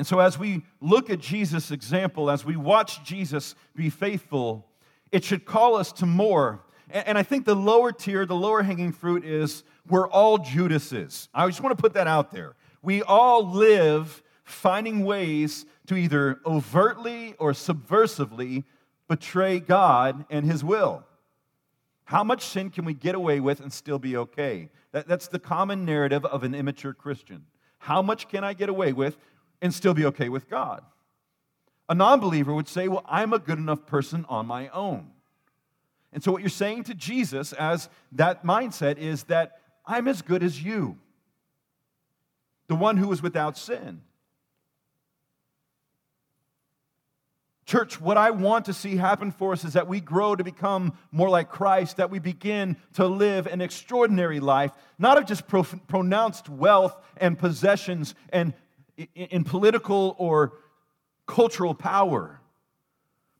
And 0.00 0.06
so, 0.06 0.18
as 0.18 0.38
we 0.38 0.62
look 0.80 1.10
at 1.10 1.20
Jesus' 1.20 1.70
example, 1.70 2.30
as 2.30 2.42
we 2.42 2.56
watch 2.56 3.04
Jesus 3.04 3.54
be 3.76 3.90
faithful, 3.90 4.66
it 5.12 5.22
should 5.22 5.44
call 5.44 5.76
us 5.76 5.92
to 5.92 6.06
more 6.06 6.62
and 6.92 7.16
I 7.16 7.22
think 7.22 7.44
the 7.44 7.54
lower 7.54 7.92
tier, 7.92 8.26
the 8.26 8.34
lower 8.34 8.62
hanging 8.62 8.92
fruit 8.92 9.24
is 9.24 9.62
we're 9.88 10.08
all 10.08 10.38
Judases. 10.38 11.28
I 11.32 11.46
just 11.46 11.62
want 11.62 11.76
to 11.76 11.80
put 11.80 11.94
that 11.94 12.06
out 12.06 12.30
there. 12.30 12.54
We 12.82 13.02
all 13.02 13.48
live 13.48 14.22
finding 14.44 15.04
ways 15.04 15.66
to 15.86 15.96
either 15.96 16.40
overtly 16.44 17.34
or 17.38 17.52
subversively 17.52 18.64
betray 19.08 19.60
God 19.60 20.24
and 20.30 20.44
His 20.44 20.64
will. 20.64 21.04
How 22.04 22.24
much 22.24 22.44
sin 22.44 22.70
can 22.70 22.84
we 22.84 22.94
get 22.94 23.14
away 23.14 23.38
with 23.38 23.60
and 23.60 23.72
still 23.72 24.00
be 24.00 24.16
okay? 24.16 24.68
That, 24.92 25.06
that's 25.06 25.28
the 25.28 25.38
common 25.38 25.84
narrative 25.84 26.24
of 26.24 26.42
an 26.42 26.54
immature 26.54 26.92
Christian. 26.92 27.44
How 27.78 28.02
much 28.02 28.28
can 28.28 28.42
I 28.42 28.52
get 28.52 28.68
away 28.68 28.92
with 28.92 29.16
and 29.62 29.72
still 29.74 29.94
be 29.94 30.06
okay 30.06 30.28
with 30.28 30.48
God? 30.48 30.82
A 31.88 31.94
non 31.94 32.20
believer 32.20 32.54
would 32.54 32.68
say, 32.68 32.88
Well, 32.88 33.04
I'm 33.08 33.32
a 33.32 33.38
good 33.38 33.58
enough 33.58 33.86
person 33.86 34.24
on 34.28 34.46
my 34.46 34.68
own. 34.68 35.10
And 36.12 36.22
so, 36.22 36.32
what 36.32 36.42
you're 36.42 36.48
saying 36.48 36.84
to 36.84 36.94
Jesus 36.94 37.52
as 37.52 37.88
that 38.12 38.44
mindset 38.44 38.98
is 38.98 39.24
that 39.24 39.60
I'm 39.86 40.08
as 40.08 40.22
good 40.22 40.42
as 40.42 40.62
you, 40.62 40.98
the 42.68 42.76
one 42.76 42.96
who 42.96 43.10
is 43.12 43.22
without 43.22 43.56
sin. 43.58 44.02
Church, 47.70 48.00
what 48.00 48.16
I 48.16 48.32
want 48.32 48.64
to 48.64 48.72
see 48.72 48.96
happen 48.96 49.30
for 49.30 49.52
us 49.52 49.64
is 49.64 49.74
that 49.74 49.86
we 49.86 50.00
grow 50.00 50.34
to 50.34 50.42
become 50.42 50.92
more 51.12 51.30
like 51.30 51.50
Christ, 51.50 51.98
that 51.98 52.10
we 52.10 52.18
begin 52.18 52.76
to 52.94 53.06
live 53.06 53.46
an 53.46 53.60
extraordinary 53.60 54.40
life, 54.40 54.72
not 54.98 55.18
of 55.18 55.26
just 55.26 55.46
pro- 55.46 55.62
pronounced 55.62 56.48
wealth 56.48 56.96
and 57.16 57.38
possessions 57.38 58.16
and 58.32 58.54
in 59.14 59.44
political 59.44 60.14
or 60.18 60.52
cultural 61.26 61.74
power 61.74 62.40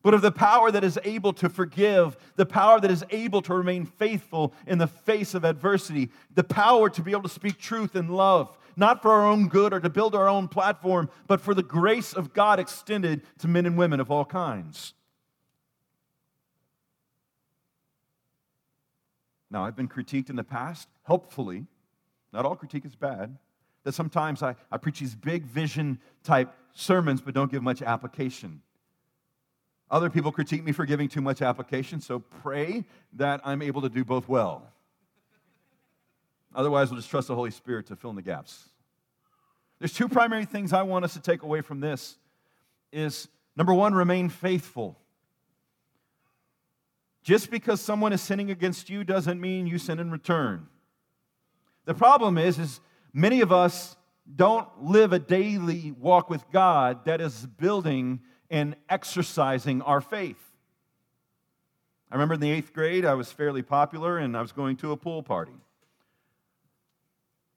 but 0.03 0.15
of 0.15 0.23
the 0.23 0.33
power 0.33 0.71
that 0.71 0.85
is 0.85 0.99
able 1.05 1.33
to 1.35 1.49
forgive, 1.49 2.17
the 2.37 2.47
power 2.47 2.81
that 2.81 2.91
is 2.91 3.05
able 3.11 3.43
to 3.43 3.55
remain 3.55 3.85
faithful 3.85 4.55
in 4.67 4.79
the 4.79 4.87
face 4.87 5.35
of 5.35 5.45
adversity, 5.45 6.11
the 6.35 6.45
power 6.45 6.89
to 6.91 7.03
be 7.03 7.11
able 7.11 7.23
to 7.23 7.29
speak 7.29 7.59
truth 7.59 7.95
in 7.95 8.09
love, 8.09 8.57
not 8.77 9.03
for 9.03 9.11
our 9.13 9.27
own 9.27 9.49
good 9.49 9.73
or 9.75 9.81
to 9.81 9.91
build 9.91 10.15
our 10.15 10.29
own 10.29 10.49
platform, 10.49 11.11
but 11.27 11.41
for 11.41 11.53
the 11.53 11.63
grace 11.63 12.15
of 12.15 12.33
God 12.33 12.59
extended 12.59 13.23
to 13.39 13.49
men 13.49 13.67
and 13.67 13.77
women 13.77 14.01
of 14.01 14.11
all 14.11 14.25
kinds. 14.25 14.95
Now, 19.51 19.65
I've 19.65 19.77
been 19.77 19.89
critiqued 19.89 20.31
in 20.31 20.37
the 20.37 20.45
past, 20.45 20.89
helpfully. 21.03 21.67
Not 22.33 22.47
all 22.47 22.55
critique 22.55 22.85
is 22.87 22.95
bad. 22.95 23.37
That 23.85 23.93
sometimes 23.93 24.43
I, 24.43 24.57
I 24.71 24.77
preach 24.77 25.01
these 25.01 25.15
big 25.15 25.45
vision 25.45 25.99
type 26.23 26.53
sermons, 26.73 27.21
but 27.21 27.35
don't 27.35 27.51
give 27.51 27.63
much 27.63 27.83
application. 27.83 28.63
Other 29.91 30.11
people 30.11 30.31
critique 30.31 30.63
me 30.63 30.73
for 30.73 30.87
giving 30.87 31.09
too 31.09 31.21
much 31.21 31.43
application, 31.43 32.01
so 32.01 32.21
pray 32.21 32.85
that 33.15 33.41
I'm 33.45 33.61
able 33.63 33.83
to 33.83 33.89
do 33.89 34.05
both 34.05 34.29
well. 34.29 34.71
Otherwise, 36.55 36.91
we'll 36.91 36.99
just 36.99 37.11
trust 37.11 37.29
the 37.29 37.35
Holy 37.35 37.51
Spirit 37.51 37.87
to 37.87 37.97
fill 37.97 38.11
in 38.11 38.17
the 38.17 38.23
gaps. 38.23 38.69
There's 39.79 39.93
two 39.93 40.09
primary 40.09 40.45
things 40.45 40.73
I 40.73 40.83
want 40.83 41.05
us 41.05 41.15
to 41.15 41.21
take 41.21 41.43
away 41.43 41.61
from 41.61 41.81
this 41.81 42.17
is 42.93 43.29
number 43.57 43.73
1 43.73 43.95
remain 43.95 44.29
faithful. 44.29 44.99
Just 47.23 47.51
because 47.51 47.81
someone 47.81 48.13
is 48.13 48.21
sinning 48.21 48.51
against 48.51 48.91
you 48.91 49.05
doesn't 49.05 49.41
mean 49.41 49.67
you 49.67 49.79
sin 49.79 49.99
in 49.99 50.11
return. 50.11 50.67
The 51.85 51.95
problem 51.95 52.39
is 52.39 52.59
is 52.59 52.81
many 53.13 53.41
of 53.41 53.53
us 53.53 53.97
don't 54.37 54.69
live 54.83 55.13
a 55.13 55.19
daily 55.19 55.93
walk 55.99 56.31
with 56.31 56.45
God 56.51 57.05
that 57.05 57.21
is 57.21 57.47
building 57.47 58.21
and 58.51 58.77
exercising 58.89 59.83
our 59.83 60.01
faith. 60.01 60.43
I 62.11 62.17
remember 62.17 62.35
in 62.35 62.41
the 62.41 62.51
eighth 62.51 62.73
grade, 62.73 63.05
I 63.05 63.15
was 63.15 63.31
fairly 63.31 63.63
popular 63.63 64.19
and 64.19 64.37
I 64.37 64.43
was 64.43 64.53
going 64.53 64.77
to 64.79 64.93
a 64.93 64.97
pool 64.97 65.23
party. 65.23 65.53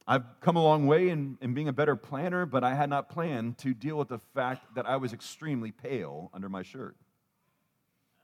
I've 0.05 0.25
come 0.41 0.57
a 0.57 0.63
long 0.63 0.85
way 0.85 1.09
in, 1.09 1.37
in 1.41 1.53
being 1.53 1.69
a 1.69 1.73
better 1.73 1.95
planner, 1.95 2.45
but 2.45 2.63
I 2.63 2.75
had 2.75 2.89
not 2.89 3.09
planned 3.09 3.57
to 3.59 3.73
deal 3.73 3.97
with 3.97 4.09
the 4.09 4.19
fact 4.19 4.75
that 4.75 4.85
I 4.85 4.97
was 4.97 5.13
extremely 5.13 5.71
pale 5.71 6.29
under 6.33 6.49
my 6.49 6.61
shirt. 6.61 6.97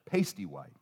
Pasty 0.05 0.45
white. 0.45 0.73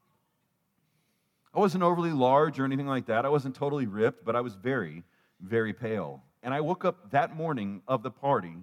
I 1.54 1.60
wasn't 1.60 1.84
overly 1.84 2.12
large 2.12 2.60
or 2.60 2.66
anything 2.66 2.88
like 2.88 3.06
that. 3.06 3.26
I 3.26 3.30
wasn't 3.30 3.56
totally 3.56 3.86
ripped, 3.86 4.26
but 4.26 4.36
I 4.36 4.42
was 4.42 4.56
very, 4.56 5.04
very 5.40 5.74
pale. 5.74 6.24
And 6.48 6.54
I 6.54 6.62
woke 6.62 6.86
up 6.86 7.12
that 7.12 7.36
morning 7.36 7.82
of 7.90 8.04
the 8.04 8.10
party. 8.10 8.56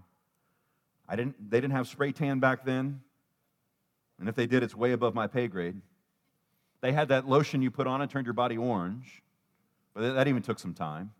I 1.06 1.16
didn't, 1.16 1.50
they 1.50 1.60
didn't 1.60 1.74
have 1.74 1.86
spray 1.86 2.12
tan 2.12 2.40
back 2.40 2.64
then. 2.64 3.02
And 4.18 4.26
if 4.26 4.34
they 4.34 4.46
did, 4.46 4.62
it's 4.62 4.74
way 4.74 4.92
above 4.92 5.14
my 5.14 5.26
pay 5.26 5.48
grade. 5.48 5.76
They 6.80 6.92
had 6.92 7.08
that 7.08 7.28
lotion 7.28 7.60
you 7.60 7.70
put 7.70 7.86
on 7.86 8.00
and 8.00 8.10
turned 8.10 8.24
your 8.24 8.32
body 8.32 8.56
orange, 8.56 9.22
but 9.92 10.14
that 10.14 10.26
even 10.28 10.40
took 10.40 10.58
some 10.58 10.72
time. 10.72 11.12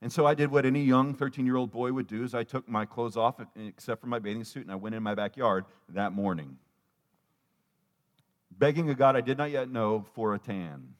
And 0.00 0.10
so 0.10 0.24
I 0.24 0.32
did 0.32 0.50
what 0.50 0.64
any 0.64 0.82
young 0.82 1.12
13 1.12 1.44
year 1.44 1.56
old 1.56 1.70
boy 1.70 1.92
would 1.92 2.06
do 2.06 2.24
is 2.24 2.34
I 2.34 2.44
took 2.44 2.66
my 2.66 2.86
clothes 2.86 3.18
off 3.18 3.34
except 3.54 4.00
for 4.00 4.06
my 4.06 4.18
bathing 4.18 4.44
suit 4.44 4.62
and 4.62 4.72
I 4.72 4.76
went 4.76 4.94
in 4.94 5.02
my 5.02 5.14
backyard 5.14 5.66
that 5.90 6.14
morning. 6.14 6.56
Begging 8.56 8.88
a 8.88 8.94
God 8.94 9.16
I 9.16 9.20
did 9.20 9.36
not 9.36 9.50
yet 9.50 9.70
know 9.70 10.06
for 10.14 10.32
a 10.32 10.38
tan. 10.38 10.94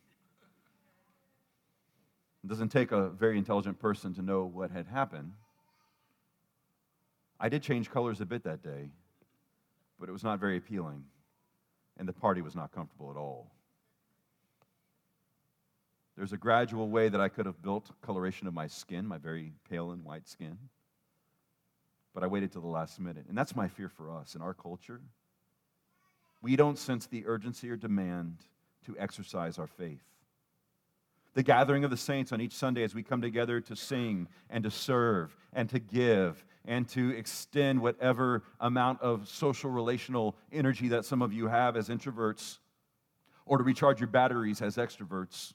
It 2.49 2.51
doesn't 2.51 2.71
take 2.71 2.93
a 2.93 3.11
very 3.11 3.37
intelligent 3.37 3.79
person 3.79 4.15
to 4.15 4.23
know 4.23 4.45
what 4.45 4.71
had 4.71 4.87
happened. 4.87 5.35
I 7.39 7.51
did 7.51 7.63
change 7.63 7.91
colors 7.91 8.23
a 8.23 8.27
bit 8.27 8.45
that 8.45 8.63
day 8.63 8.89
but 9.99 10.09
it 10.09 10.13
was 10.13 10.23
not 10.23 10.39
very 10.39 10.57
appealing, 10.57 11.05
and 11.99 12.09
the 12.09 12.13
party 12.13 12.41
was 12.41 12.55
not 12.55 12.73
comfortable 12.73 13.11
at 13.11 13.17
all. 13.17 13.51
There's 16.17 16.33
a 16.33 16.37
gradual 16.37 16.89
way 16.89 17.09
that 17.09 17.21
I 17.21 17.29
could 17.29 17.47
have 17.47 17.63
built 17.63 17.91
coloration 18.03 18.47
of 18.47 18.55
my 18.55 18.67
skin, 18.67 19.07
my 19.07 19.19
very 19.19 19.53
pale 19.69 19.93
and 19.93 20.05
white 20.05 20.29
skin. 20.29 20.59
but 22.15 22.25
I 22.25 22.27
waited 22.27 22.51
till 22.51 22.63
the 22.63 22.69
last 22.69 22.99
minute. 22.99 23.27
And 23.29 23.39
that's 23.39 23.55
my 23.55 23.69
fear 23.69 23.89
for 23.89 24.11
us 24.11 24.35
in 24.35 24.43
our 24.43 24.55
culture. 24.55 25.01
We 26.43 26.57
don't 26.57 26.77
sense 26.77 27.07
the 27.07 27.25
urgency 27.27 27.71
or 27.71 27.77
demand 27.77 28.39
to 28.87 28.97
exercise 28.99 29.57
our 29.57 29.69
faith. 29.69 30.03
The 31.39 31.45
gathering 31.45 31.85
of 31.85 31.91
the 31.91 31.97
saints 31.97 32.33
on 32.33 32.41
each 32.41 32.55
Sunday 32.55 32.83
as 32.83 32.97
we 32.97 33.05
come 33.05 33.23
together 33.23 33.61
to 33.61 33.77
sing 33.77 34.27
and 34.51 34.65
to 34.65 34.73
serve 34.73 35.37
and 35.53 35.71
to 35.71 35.79
give 35.79 36.45
and 36.65 36.89
to 36.89 37.11
extend 37.11 37.81
whatever 37.81 38.43
amount 38.59 39.01
of 39.03 39.29
social 39.29 39.71
relational 39.71 40.35
energy 40.51 40.89
that 40.89 41.05
some 41.05 41.23
of 41.23 41.33
you 41.33 41.47
have 41.47 41.77
as 41.77 41.91
introverts 41.91 42.59
or 43.47 43.57
to 43.57 43.63
recharge 43.63 44.01
your 44.01 44.09
batteries 44.09 44.61
as 44.61 44.79
extroverts. 44.79 45.55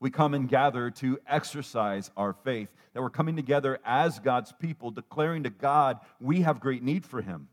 We 0.00 0.10
come 0.10 0.34
and 0.34 0.48
gather 0.48 0.90
to 0.90 1.20
exercise 1.24 2.10
our 2.16 2.32
faith, 2.32 2.74
that 2.94 3.00
we're 3.00 3.10
coming 3.10 3.36
together 3.36 3.78
as 3.84 4.18
God's 4.18 4.50
people, 4.50 4.90
declaring 4.90 5.44
to 5.44 5.50
God 5.50 6.00
we 6.18 6.40
have 6.40 6.58
great 6.58 6.82
need 6.82 7.06
for 7.06 7.22
Him. 7.22 7.46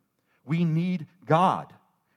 We 0.43 0.65
need 0.65 1.05
God. 1.27 1.71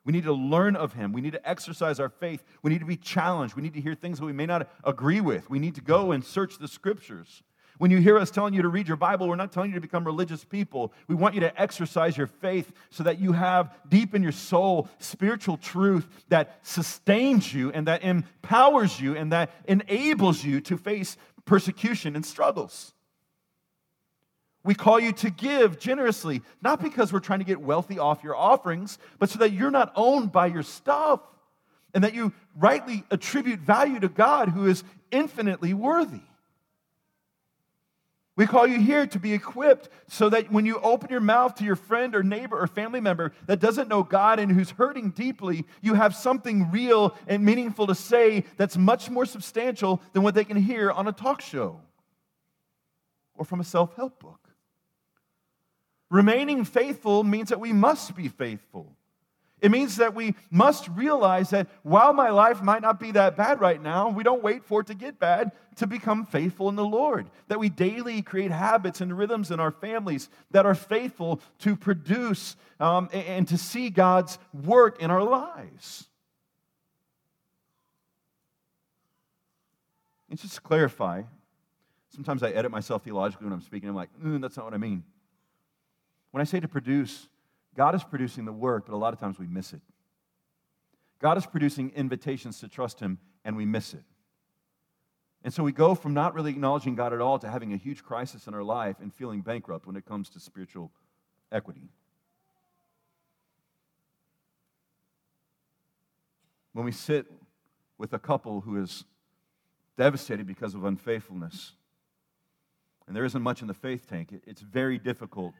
We 0.04 0.12
need 0.12 0.24
to 0.24 0.32
learn 0.32 0.76
of 0.76 0.92
Him. 0.92 1.12
We 1.12 1.20
need 1.20 1.32
to 1.32 1.48
exercise 1.48 1.98
our 1.98 2.08
faith. 2.08 2.44
We 2.62 2.70
need 2.70 2.80
to 2.80 2.86
be 2.86 2.96
challenged. 2.96 3.56
We 3.56 3.62
need 3.62 3.74
to 3.74 3.80
hear 3.80 3.94
things 3.94 4.18
that 4.18 4.26
we 4.26 4.32
may 4.32 4.46
not 4.46 4.68
agree 4.84 5.20
with. 5.20 5.48
We 5.48 5.58
need 5.58 5.74
to 5.76 5.80
go 5.80 6.12
and 6.12 6.24
search 6.24 6.58
the 6.58 6.68
Scriptures. 6.68 7.42
When 7.78 7.90
you 7.90 7.98
hear 7.98 8.18
us 8.18 8.30
telling 8.30 8.54
you 8.54 8.62
to 8.62 8.68
read 8.68 8.86
your 8.86 8.96
Bible, 8.96 9.28
we're 9.28 9.34
not 9.34 9.50
telling 9.50 9.70
you 9.70 9.74
to 9.74 9.80
become 9.80 10.04
religious 10.04 10.44
people. 10.44 10.92
We 11.08 11.16
want 11.16 11.34
you 11.34 11.40
to 11.40 11.60
exercise 11.60 12.16
your 12.16 12.28
faith 12.28 12.72
so 12.90 13.02
that 13.02 13.18
you 13.18 13.32
have 13.32 13.74
deep 13.88 14.14
in 14.14 14.22
your 14.22 14.32
soul 14.32 14.88
spiritual 14.98 15.56
truth 15.56 16.06
that 16.28 16.60
sustains 16.62 17.52
you 17.52 17.72
and 17.72 17.88
that 17.88 18.04
empowers 18.04 19.00
you 19.00 19.16
and 19.16 19.32
that 19.32 19.50
enables 19.66 20.44
you 20.44 20.60
to 20.62 20.76
face 20.76 21.16
persecution 21.46 22.14
and 22.14 22.24
struggles. 22.24 22.94
We 24.64 24.74
call 24.74 24.98
you 24.98 25.12
to 25.12 25.31
give 25.31 25.79
generously, 25.79 26.42
not 26.62 26.83
because 26.83 27.12
we're 27.12 27.20
trying 27.20 27.40
to 27.40 27.44
get 27.44 27.61
wealthy 27.61 27.98
off 27.98 28.24
your 28.24 28.35
offerings, 28.35 28.98
but 29.18 29.29
so 29.29 29.38
that 29.40 29.53
you're 29.53 29.70
not 29.70 29.92
owned 29.94 30.33
by 30.33 30.46
your 30.46 30.62
stuff 30.62 31.20
and 31.92 32.03
that 32.03 32.14
you 32.14 32.33
rightly 32.57 33.05
attribute 33.11 33.61
value 33.61 34.00
to 34.00 34.09
God 34.09 34.48
who 34.48 34.66
is 34.66 34.83
infinitely 35.11 35.74
worthy. 35.74 36.22
We 38.37 38.46
call 38.46 38.66
you 38.66 38.81
here 38.81 39.07
to 39.07 39.18
be 39.20 39.33
equipped 39.33 39.90
so 40.09 40.29
that 40.31 40.50
when 40.50 40.66
you 40.66 40.81
open 40.81 41.09
your 41.09 41.20
mouth 41.20 41.55
to 41.57 41.64
your 41.64 41.77
friend 41.77 42.16
or 42.16 42.24
neighbor 42.24 42.59
or 42.59 42.66
family 42.66 43.00
member 43.00 43.33
that 43.46 43.61
doesn't 43.61 43.88
know 43.88 44.03
God 44.03 44.40
and 44.40 44.50
who's 44.50 44.70
hurting 44.70 45.11
deeply, 45.11 45.64
you 45.83 45.94
have 45.94 46.16
something 46.16 46.70
real 46.72 47.16
and 47.29 47.44
meaningful 47.44 47.87
to 47.87 47.94
say 47.94 48.44
that's 48.57 48.77
much 48.77 49.09
more 49.09 49.24
substantial 49.24 50.03
than 50.14 50.24
what 50.24 50.35
they 50.35 50.42
can 50.44 50.57
hear 50.57 50.90
on 50.90 51.07
a 51.07 51.12
talk 51.12 51.40
show 51.40 51.81
or 53.37 53.44
from 53.44 53.61
a 53.61 53.64
self 53.64 53.94
help 53.94 54.18
book. 54.18 54.43
Remaining 56.10 56.64
faithful 56.64 57.24
means 57.24 57.48
that 57.48 57.60
we 57.60 57.72
must 57.72 58.14
be 58.14 58.28
faithful. 58.28 58.96
It 59.64 59.70
means 59.70 59.96
that 59.96 60.14
we 60.14 60.34
must 60.50 60.88
realize 60.88 61.48
that 61.50 61.68
while 61.82 62.12
my 62.12 62.28
life 62.28 62.60
might 62.60 62.82
not 62.82 63.00
be 63.00 63.12
that 63.12 63.34
bad 63.34 63.60
right 63.60 63.80
now, 63.80 64.10
we 64.10 64.22
don't 64.22 64.42
wait 64.42 64.62
for 64.62 64.82
it 64.82 64.88
to 64.88 64.94
get 64.94 65.18
bad 65.18 65.52
to 65.76 65.86
become 65.86 66.26
faithful 66.26 66.68
in 66.68 66.76
the 66.76 66.84
Lord. 66.84 67.30
That 67.48 67.58
we 67.58 67.70
daily 67.70 68.20
create 68.20 68.50
habits 68.50 69.00
and 69.00 69.16
rhythms 69.16 69.50
in 69.50 69.60
our 69.60 69.70
families 69.70 70.28
that 70.50 70.66
are 70.66 70.74
faithful 70.74 71.40
to 71.60 71.76
produce 71.76 72.56
um, 72.78 73.08
and 73.12 73.48
to 73.48 73.56
see 73.56 73.88
God's 73.88 74.38
work 74.52 75.00
in 75.00 75.10
our 75.10 75.22
lives. 75.22 76.08
And 80.28 80.38
just 80.38 80.56
to 80.56 80.60
clarify, 80.60 81.22
sometimes 82.10 82.42
I 82.42 82.50
edit 82.50 82.70
myself 82.70 83.04
theologically 83.04 83.46
when 83.46 83.54
I'm 83.54 83.62
speaking. 83.62 83.88
I'm 83.88 83.94
like, 83.94 84.10
mm, 84.22 84.42
that's 84.42 84.58
not 84.58 84.66
what 84.66 84.74
I 84.74 84.78
mean. 84.78 85.04
When 86.35 86.40
I 86.40 86.44
say 86.44 86.59
to 86.59 86.66
produce, 86.66 87.29
God 87.77 87.94
is 87.94 88.03
producing 88.03 88.44
the 88.44 88.53
work, 88.53 88.87
but 88.87 88.92
a 88.92 88.97
lot 88.97 89.14
of 89.14 89.20
times 89.20 89.38
we 89.38 89.47
miss 89.47 89.73
it. 89.73 89.81
God 91.20 91.38
is 91.38 91.47
producing 91.47 91.92
invitations 91.94 92.59
to 92.59 92.66
trust 92.66 92.99
Him, 92.99 93.20
and 93.44 93.57
we 93.57 93.64
miss 93.64 93.94
it. 93.94 94.03
And 95.44 95.55
so 95.55 95.62
we 95.62 95.70
go 95.70 95.94
from 95.94 96.12
not 96.12 96.35
really 96.35 96.51
acknowledging 96.51 96.97
God 96.97 97.12
at 97.12 97.20
all 97.20 97.38
to 97.38 97.49
having 97.49 97.73
a 97.73 97.77
huge 97.77 98.03
crisis 98.03 98.49
in 98.49 98.55
our 98.55 98.64
life 98.64 98.97
and 99.01 99.14
feeling 99.14 99.42
bankrupt 99.42 99.87
when 99.87 99.94
it 99.94 100.07
comes 100.07 100.29
to 100.31 100.40
spiritual 100.40 100.90
equity. 101.53 101.88
When 106.73 106.85
we 106.85 106.90
sit 106.90 107.27
with 107.97 108.12
a 108.12 108.18
couple 108.18 108.62
who 108.62 108.83
is 108.83 109.05
devastated 109.97 110.49
because 110.49 110.75
of 110.75 110.85
unfaithfulness, 110.85 111.75
and 113.07 113.14
there 113.14 113.25
isn't 113.25 113.40
much 113.40 113.62
in 113.62 113.68
the 113.68 113.73
faith 113.73 114.09
tank, 114.11 114.31
it's 114.44 114.62
very 114.62 114.99
difficult 114.99 115.55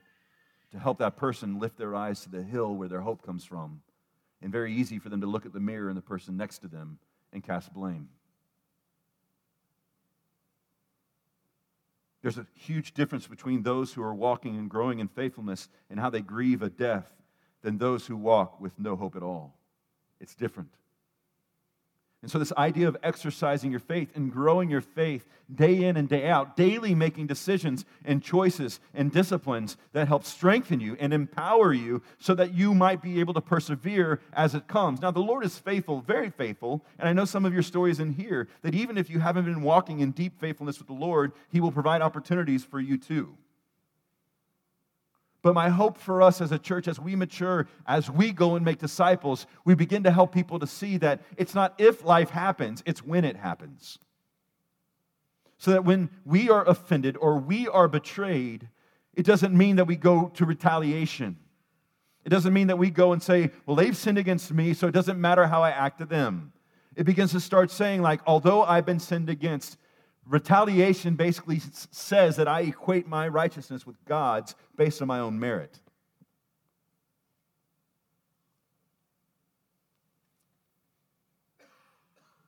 to 0.75 0.81
help 0.81 0.97
that 0.97 1.15
person 1.15 1.57
lift 1.57 1.77
their 1.77 1.95
eyes 1.95 2.19
to 2.19 2.29
the 2.29 2.43
hill 2.43 2.75
where 2.75 2.89
their 2.89 2.99
hope 2.99 3.25
comes 3.25 3.45
from, 3.45 3.81
and 4.41 4.51
very 4.51 4.73
easy 4.73 4.99
for 4.99 5.07
them 5.07 5.21
to 5.21 5.27
look 5.27 5.45
at 5.45 5.53
the 5.53 5.59
mirror 5.59 5.87
and 5.87 5.97
the 5.97 6.01
person 6.01 6.35
next 6.35 6.57
to 6.57 6.67
them 6.67 6.99
and 7.31 7.41
cast 7.41 7.73
blame. 7.73 8.09
There's 12.21 12.37
a 12.37 12.45
huge 12.55 12.93
difference 12.93 13.25
between 13.25 13.63
those 13.63 13.93
who 13.93 14.03
are 14.03 14.13
walking 14.13 14.57
and 14.57 14.69
growing 14.69 14.99
in 14.99 15.07
faithfulness 15.07 15.69
and 15.89 15.97
how 15.97 16.09
they 16.09 16.21
grieve 16.21 16.61
a 16.61 16.69
death 16.69 17.07
than 17.61 17.77
those 17.77 18.07
who 18.07 18.17
walk 18.17 18.59
with 18.59 18.77
no 18.77 18.97
hope 18.97 19.15
at 19.15 19.23
all. 19.23 19.55
It's 20.19 20.35
different. 20.35 20.73
And 22.25 22.31
so, 22.31 22.39
this 22.39 22.51
idea 22.57 22.87
of 22.87 22.97
exercising 23.03 23.69
your 23.69 23.79
faith 23.79 24.09
and 24.15 24.31
growing 24.31 24.67
your 24.67 24.81
faith 24.81 25.27
day 25.53 25.83
in 25.83 25.95
and 25.95 26.09
day 26.09 26.27
out, 26.27 26.57
daily 26.57 26.95
making 26.95 27.27
decisions 27.27 27.85
and 28.03 28.23
choices 28.23 28.79
and 28.95 29.11
disciplines 29.11 29.77
that 29.93 30.07
help 30.07 30.23
strengthen 30.23 30.79
you 30.79 30.97
and 30.99 31.13
empower 31.13 31.71
you 31.71 32.01
so 32.17 32.33
that 32.33 32.51
you 32.51 32.73
might 32.73 33.03
be 33.03 33.19
able 33.19 33.35
to 33.35 33.41
persevere 33.41 34.21
as 34.33 34.55
it 34.55 34.67
comes. 34.67 35.03
Now, 35.03 35.11
the 35.11 35.19
Lord 35.19 35.45
is 35.45 35.59
faithful, 35.59 36.01
very 36.01 36.31
faithful. 36.31 36.83
And 36.97 37.07
I 37.07 37.13
know 37.13 37.25
some 37.25 37.45
of 37.45 37.53
your 37.53 37.61
stories 37.61 37.99
in 37.99 38.13
here 38.13 38.47
that 38.63 38.73
even 38.73 38.97
if 38.97 39.07
you 39.07 39.19
haven't 39.19 39.45
been 39.45 39.61
walking 39.61 39.99
in 39.99 40.09
deep 40.09 40.39
faithfulness 40.39 40.79
with 40.79 40.87
the 40.87 40.93
Lord, 40.93 41.31
He 41.51 41.61
will 41.61 41.71
provide 41.71 42.01
opportunities 42.01 42.65
for 42.65 42.79
you 42.79 42.97
too. 42.97 43.37
But 45.45 45.53
my 45.53 45.69
hope 45.69 45.99
for 45.99 46.23
us 46.23 46.41
as 46.41 46.51
a 46.51 46.57
church, 46.57 46.87
as 46.87 46.99
we 46.99 47.15
mature, 47.15 47.67
as 47.85 48.09
we 48.09 48.31
go 48.31 48.55
and 48.55 48.65
make 48.65 48.79
disciples, 48.79 49.45
we 49.63 49.75
begin 49.75 50.01
to 50.01 50.09
help 50.09 50.33
people 50.33 50.57
to 50.57 50.65
see 50.65 50.97
that 50.97 51.21
it's 51.37 51.53
not 51.53 51.75
if 51.77 52.03
life 52.03 52.31
happens, 52.31 52.81
it's 52.87 53.05
when 53.05 53.23
it 53.23 53.35
happens. 53.35 53.99
So 55.59 55.69
that 55.69 55.85
when 55.85 56.09
we 56.25 56.49
are 56.49 56.67
offended 56.67 57.15
or 57.15 57.37
we 57.37 57.67
are 57.67 57.87
betrayed, 57.87 58.69
it 59.13 59.23
doesn't 59.23 59.55
mean 59.55 59.75
that 59.75 59.85
we 59.85 59.95
go 59.95 60.29
to 60.29 60.45
retaliation. 60.45 61.37
It 62.25 62.29
doesn't 62.29 62.51
mean 62.51 62.65
that 62.65 62.79
we 62.79 62.89
go 62.89 63.13
and 63.13 63.21
say, 63.21 63.51
well, 63.67 63.75
they've 63.75 63.95
sinned 63.95 64.17
against 64.17 64.51
me, 64.51 64.73
so 64.73 64.87
it 64.87 64.93
doesn't 64.93 65.21
matter 65.21 65.45
how 65.45 65.61
I 65.61 65.69
act 65.69 65.99
to 65.99 66.05
them. 66.07 66.53
It 66.95 67.03
begins 67.03 67.33
to 67.33 67.39
start 67.39 67.69
saying, 67.69 68.01
like, 68.01 68.21
although 68.25 68.63
I've 68.63 68.87
been 68.87 68.99
sinned 68.99 69.29
against, 69.29 69.77
Retaliation 70.27 71.15
basically 71.15 71.61
says 71.91 72.37
that 72.37 72.47
I 72.47 72.61
equate 72.61 73.07
my 73.07 73.27
righteousness 73.27 73.85
with 73.85 74.03
God's 74.05 74.55
based 74.75 75.01
on 75.01 75.07
my 75.07 75.19
own 75.19 75.39
merit. 75.39 75.79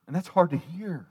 And 0.08 0.16
that's 0.16 0.28
hard 0.28 0.50
to 0.50 0.56
hear. 0.56 1.06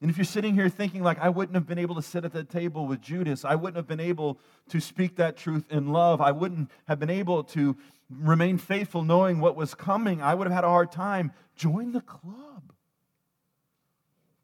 And 0.00 0.10
if 0.10 0.16
you're 0.16 0.24
sitting 0.24 0.54
here 0.54 0.68
thinking, 0.68 1.02
like, 1.02 1.18
I 1.20 1.28
wouldn't 1.28 1.54
have 1.54 1.66
been 1.66 1.78
able 1.78 1.94
to 1.96 2.02
sit 2.02 2.24
at 2.24 2.32
the 2.32 2.42
table 2.42 2.86
with 2.86 3.00
Judas, 3.00 3.44
I 3.44 3.54
wouldn't 3.54 3.76
have 3.76 3.86
been 3.86 4.00
able 4.00 4.38
to 4.70 4.80
speak 4.80 5.16
that 5.16 5.36
truth 5.36 5.64
in 5.70 5.92
love, 5.92 6.20
I 6.20 6.32
wouldn't 6.32 6.70
have 6.88 6.98
been 6.98 7.10
able 7.10 7.44
to 7.44 7.76
remain 8.10 8.58
faithful 8.58 9.04
knowing 9.04 9.38
what 9.38 9.54
was 9.54 9.74
coming, 9.74 10.20
I 10.20 10.34
would 10.34 10.46
have 10.46 10.54
had 10.54 10.64
a 10.64 10.68
hard 10.68 10.90
time, 10.90 11.32
join 11.54 11.92
the 11.92 12.00
club. 12.00 12.71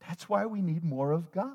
That's 0.09 0.29
why 0.29 0.47
we 0.47 0.63
need 0.63 0.83
more 0.83 1.13
of 1.13 1.31
God, 1.31 1.53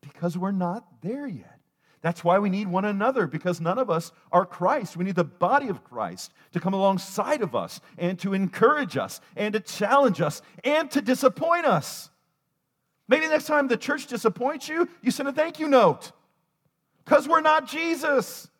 because 0.00 0.36
we're 0.36 0.50
not 0.50 0.84
there 1.00 1.26
yet. 1.28 1.60
That's 2.02 2.22
why 2.22 2.38
we 2.38 2.50
need 2.50 2.66
one 2.66 2.84
another, 2.84 3.26
because 3.26 3.62
none 3.62 3.78
of 3.78 3.88
us 3.88 4.12
are 4.30 4.44
Christ. 4.44 4.96
We 4.96 5.04
need 5.04 5.14
the 5.14 5.24
body 5.24 5.68
of 5.68 5.84
Christ 5.84 6.34
to 6.52 6.60
come 6.60 6.74
alongside 6.74 7.40
of 7.40 7.54
us 7.54 7.80
and 7.96 8.18
to 8.18 8.34
encourage 8.34 8.98
us 8.98 9.22
and 9.36 9.54
to 9.54 9.60
challenge 9.60 10.20
us 10.20 10.42
and 10.64 10.90
to 10.90 11.00
disappoint 11.00 11.64
us. 11.64 12.10
Maybe 13.08 13.26
next 13.28 13.46
time 13.46 13.68
the 13.68 13.76
church 13.76 14.06
disappoints 14.06 14.68
you, 14.68 14.88
you 15.00 15.10
send 15.10 15.28
a 15.28 15.32
thank 15.32 15.58
you 15.58 15.68
note 15.68 16.12
because 17.04 17.28
we're 17.28 17.40
not 17.40 17.68
Jesus. 17.68 18.50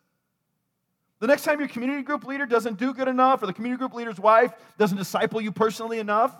The 1.19 1.27
next 1.27 1.43
time 1.43 1.59
your 1.59 1.69
community 1.69 2.03
group 2.03 2.25
leader 2.25 2.45
doesn't 2.45 2.79
do 2.79 2.93
good 2.93 3.07
enough, 3.07 3.43
or 3.43 3.47
the 3.47 3.53
community 3.53 3.79
group 3.79 3.93
leader's 3.93 4.19
wife 4.19 4.53
doesn't 4.77 4.97
disciple 4.97 5.41
you 5.41 5.51
personally 5.51 5.99
enough, 5.99 6.35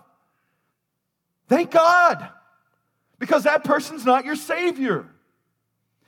Thank 1.48 1.72
God, 1.72 2.30
because 3.20 3.44
that 3.44 3.64
person's 3.64 4.06
not 4.06 4.26
your 4.26 4.36
Savior. 4.36 5.06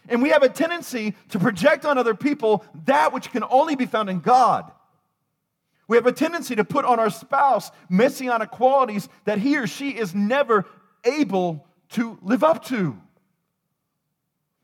And 0.09 0.21
we 0.21 0.29
have 0.29 0.43
a 0.43 0.49
tendency 0.49 1.15
to 1.29 1.39
project 1.39 1.85
on 1.85 1.97
other 1.97 2.15
people 2.15 2.65
that 2.85 3.13
which 3.13 3.31
can 3.31 3.43
only 3.49 3.75
be 3.75 3.85
found 3.85 4.09
in 4.09 4.19
God. 4.19 4.71
We 5.87 5.97
have 5.97 6.05
a 6.05 6.11
tendency 6.11 6.55
to 6.55 6.65
put 6.65 6.85
on 6.85 6.99
our 6.99 7.09
spouse 7.09 7.71
messianic 7.89 8.51
qualities 8.51 9.07
that 9.25 9.39
he 9.39 9.57
or 9.57 9.67
she 9.67 9.91
is 9.91 10.13
never 10.13 10.65
able 11.03 11.65
to 11.89 12.17
live 12.21 12.43
up 12.43 12.65
to. 12.65 12.97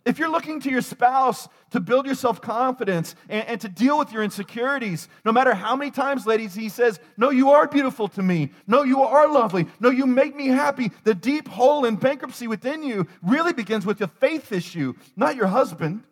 If 0.05 0.19
you're 0.19 0.29
looking 0.29 0.59
to 0.61 0.69
your 0.69 0.81
spouse 0.81 1.47
to 1.71 1.79
build 1.79 2.05
your 2.05 2.15
self 2.15 2.41
confidence 2.41 3.15
and, 3.29 3.47
and, 3.47 3.61
to 3.61 3.69
deal 3.69 3.97
with 3.97 4.11
your 4.11 4.21
insecurities, 4.21 5.07
no 5.23 5.31
matter 5.31 5.53
how 5.53 5.77
many 5.77 5.91
times, 5.91 6.25
ladies, 6.25 6.53
he 6.53 6.67
says, 6.67 6.99
No, 7.15 7.29
you 7.29 7.51
are 7.51 7.67
beautiful 7.67 8.09
to 8.09 8.21
me. 8.21 8.51
No, 8.67 8.83
you 8.83 9.01
are 9.01 9.31
lovely. 9.31 9.65
No, 9.79 9.89
you 9.89 10.05
make 10.05 10.35
me 10.35 10.47
happy. 10.47 10.91
The 11.05 11.15
deep 11.15 11.47
hole 11.47 11.85
in 11.85 11.95
bankruptcy 11.95 12.47
within 12.47 12.83
you 12.83 13.07
really 13.21 13.53
begins 13.53 13.85
with 13.85 14.01
a 14.01 14.07
faith 14.07 14.51
issue, 14.51 14.93
not 15.15 15.37
your 15.37 15.47
husband. 15.47 16.03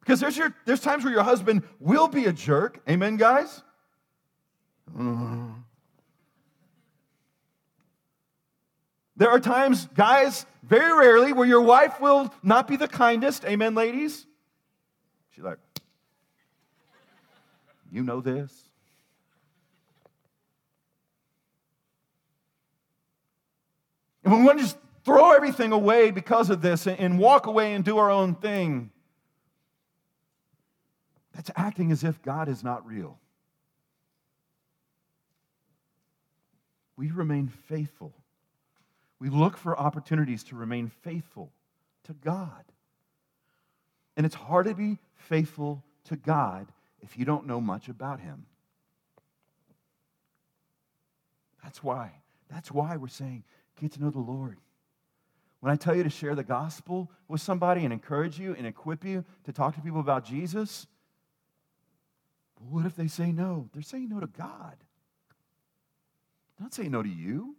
Because 0.00 0.20
there's, 0.20 0.36
your, 0.36 0.54
there's 0.66 0.80
times 0.80 1.04
where 1.04 1.12
your 1.12 1.22
husband 1.22 1.62
will 1.78 2.08
be 2.08 2.26
a 2.26 2.32
jerk. 2.32 2.82
Amen, 2.88 3.16
guys? 3.16 3.62
Uh. 4.98 5.52
There 9.20 9.28
are 9.28 9.38
times, 9.38 9.86
guys, 9.94 10.46
very 10.62 10.98
rarely, 10.98 11.34
where 11.34 11.46
your 11.46 11.60
wife 11.60 12.00
will 12.00 12.32
not 12.42 12.66
be 12.66 12.76
the 12.76 12.88
kindest. 12.88 13.44
Amen, 13.44 13.74
ladies? 13.74 14.24
She's 15.32 15.44
like, 15.44 15.58
You 17.92 18.02
know 18.02 18.22
this. 18.22 18.50
And 24.24 24.32
we 24.38 24.42
want 24.42 24.56
to 24.58 24.64
just 24.64 24.78
throw 25.04 25.32
everything 25.32 25.72
away 25.72 26.10
because 26.12 26.48
of 26.48 26.62
this 26.62 26.86
and 26.86 27.18
walk 27.18 27.44
away 27.44 27.74
and 27.74 27.84
do 27.84 27.98
our 27.98 28.10
own 28.10 28.34
thing. 28.34 28.90
That's 31.34 31.50
acting 31.56 31.92
as 31.92 32.04
if 32.04 32.22
God 32.22 32.48
is 32.48 32.64
not 32.64 32.86
real. 32.86 33.18
We 36.96 37.10
remain 37.10 37.48
faithful 37.48 38.14
we 39.20 39.28
look 39.28 39.56
for 39.56 39.78
opportunities 39.78 40.42
to 40.44 40.56
remain 40.56 40.88
faithful 40.88 41.52
to 42.04 42.14
God. 42.14 42.64
And 44.16 44.26
it's 44.26 44.34
hard 44.34 44.66
to 44.66 44.74
be 44.74 44.98
faithful 45.14 45.84
to 46.04 46.16
God 46.16 46.66
if 47.00 47.16
you 47.18 47.24
don't 47.24 47.46
know 47.46 47.60
much 47.60 47.88
about 47.88 48.20
Him. 48.20 48.46
That's 51.62 51.82
why. 51.84 52.12
That's 52.50 52.72
why 52.72 52.96
we're 52.96 53.08
saying, 53.08 53.44
get 53.80 53.92
to 53.92 54.02
know 54.02 54.10
the 54.10 54.18
Lord. 54.18 54.58
When 55.60 55.70
I 55.70 55.76
tell 55.76 55.94
you 55.94 56.02
to 56.02 56.10
share 56.10 56.34
the 56.34 56.42
gospel 56.42 57.10
with 57.28 57.42
somebody 57.42 57.84
and 57.84 57.92
encourage 57.92 58.38
you 58.38 58.54
and 58.56 58.66
equip 58.66 59.04
you 59.04 59.24
to 59.44 59.52
talk 59.52 59.74
to 59.74 59.80
people 59.82 60.00
about 60.00 60.24
Jesus, 60.24 60.86
what 62.68 62.86
if 62.86 62.96
they 62.96 63.08
say 63.08 63.30
no? 63.30 63.68
They're 63.72 63.82
saying 63.82 64.08
no 64.08 64.20
to 64.20 64.26
God. 64.26 64.76
They're 66.58 66.64
not 66.64 66.74
saying 66.74 66.90
no 66.90 67.02
to 67.02 67.08
you. 67.08 67.56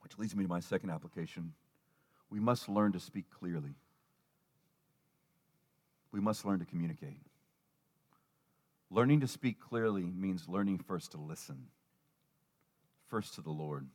Which 0.00 0.09
leads 0.20 0.36
me 0.36 0.44
to 0.44 0.48
my 0.48 0.60
second 0.60 0.90
application. 0.90 1.54
We 2.28 2.38
must 2.38 2.68
learn 2.68 2.92
to 2.92 3.00
speak 3.00 3.24
clearly. 3.30 3.74
We 6.12 6.20
must 6.20 6.44
learn 6.44 6.58
to 6.58 6.66
communicate. 6.66 7.22
Learning 8.90 9.20
to 9.20 9.28
speak 9.28 9.58
clearly 9.60 10.02
means 10.02 10.48
learning 10.48 10.78
first 10.78 11.12
to 11.12 11.18
listen, 11.18 11.68
first 13.06 13.34
to 13.36 13.40
the 13.40 13.50
Lord. 13.50 13.86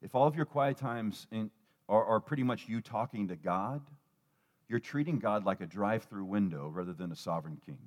If 0.00 0.14
all 0.14 0.28
of 0.28 0.36
your 0.36 0.44
quiet 0.44 0.76
times 0.76 1.26
in, 1.32 1.50
are, 1.88 2.04
are 2.04 2.20
pretty 2.20 2.42
much 2.42 2.68
you 2.68 2.80
talking 2.80 3.28
to 3.28 3.36
God, 3.36 3.82
you're 4.68 4.78
treating 4.78 5.18
God 5.18 5.44
like 5.44 5.60
a 5.60 5.66
drive 5.66 6.04
through 6.04 6.24
window 6.24 6.68
rather 6.68 6.92
than 6.92 7.10
a 7.10 7.16
sovereign 7.16 7.60
king. 7.64 7.78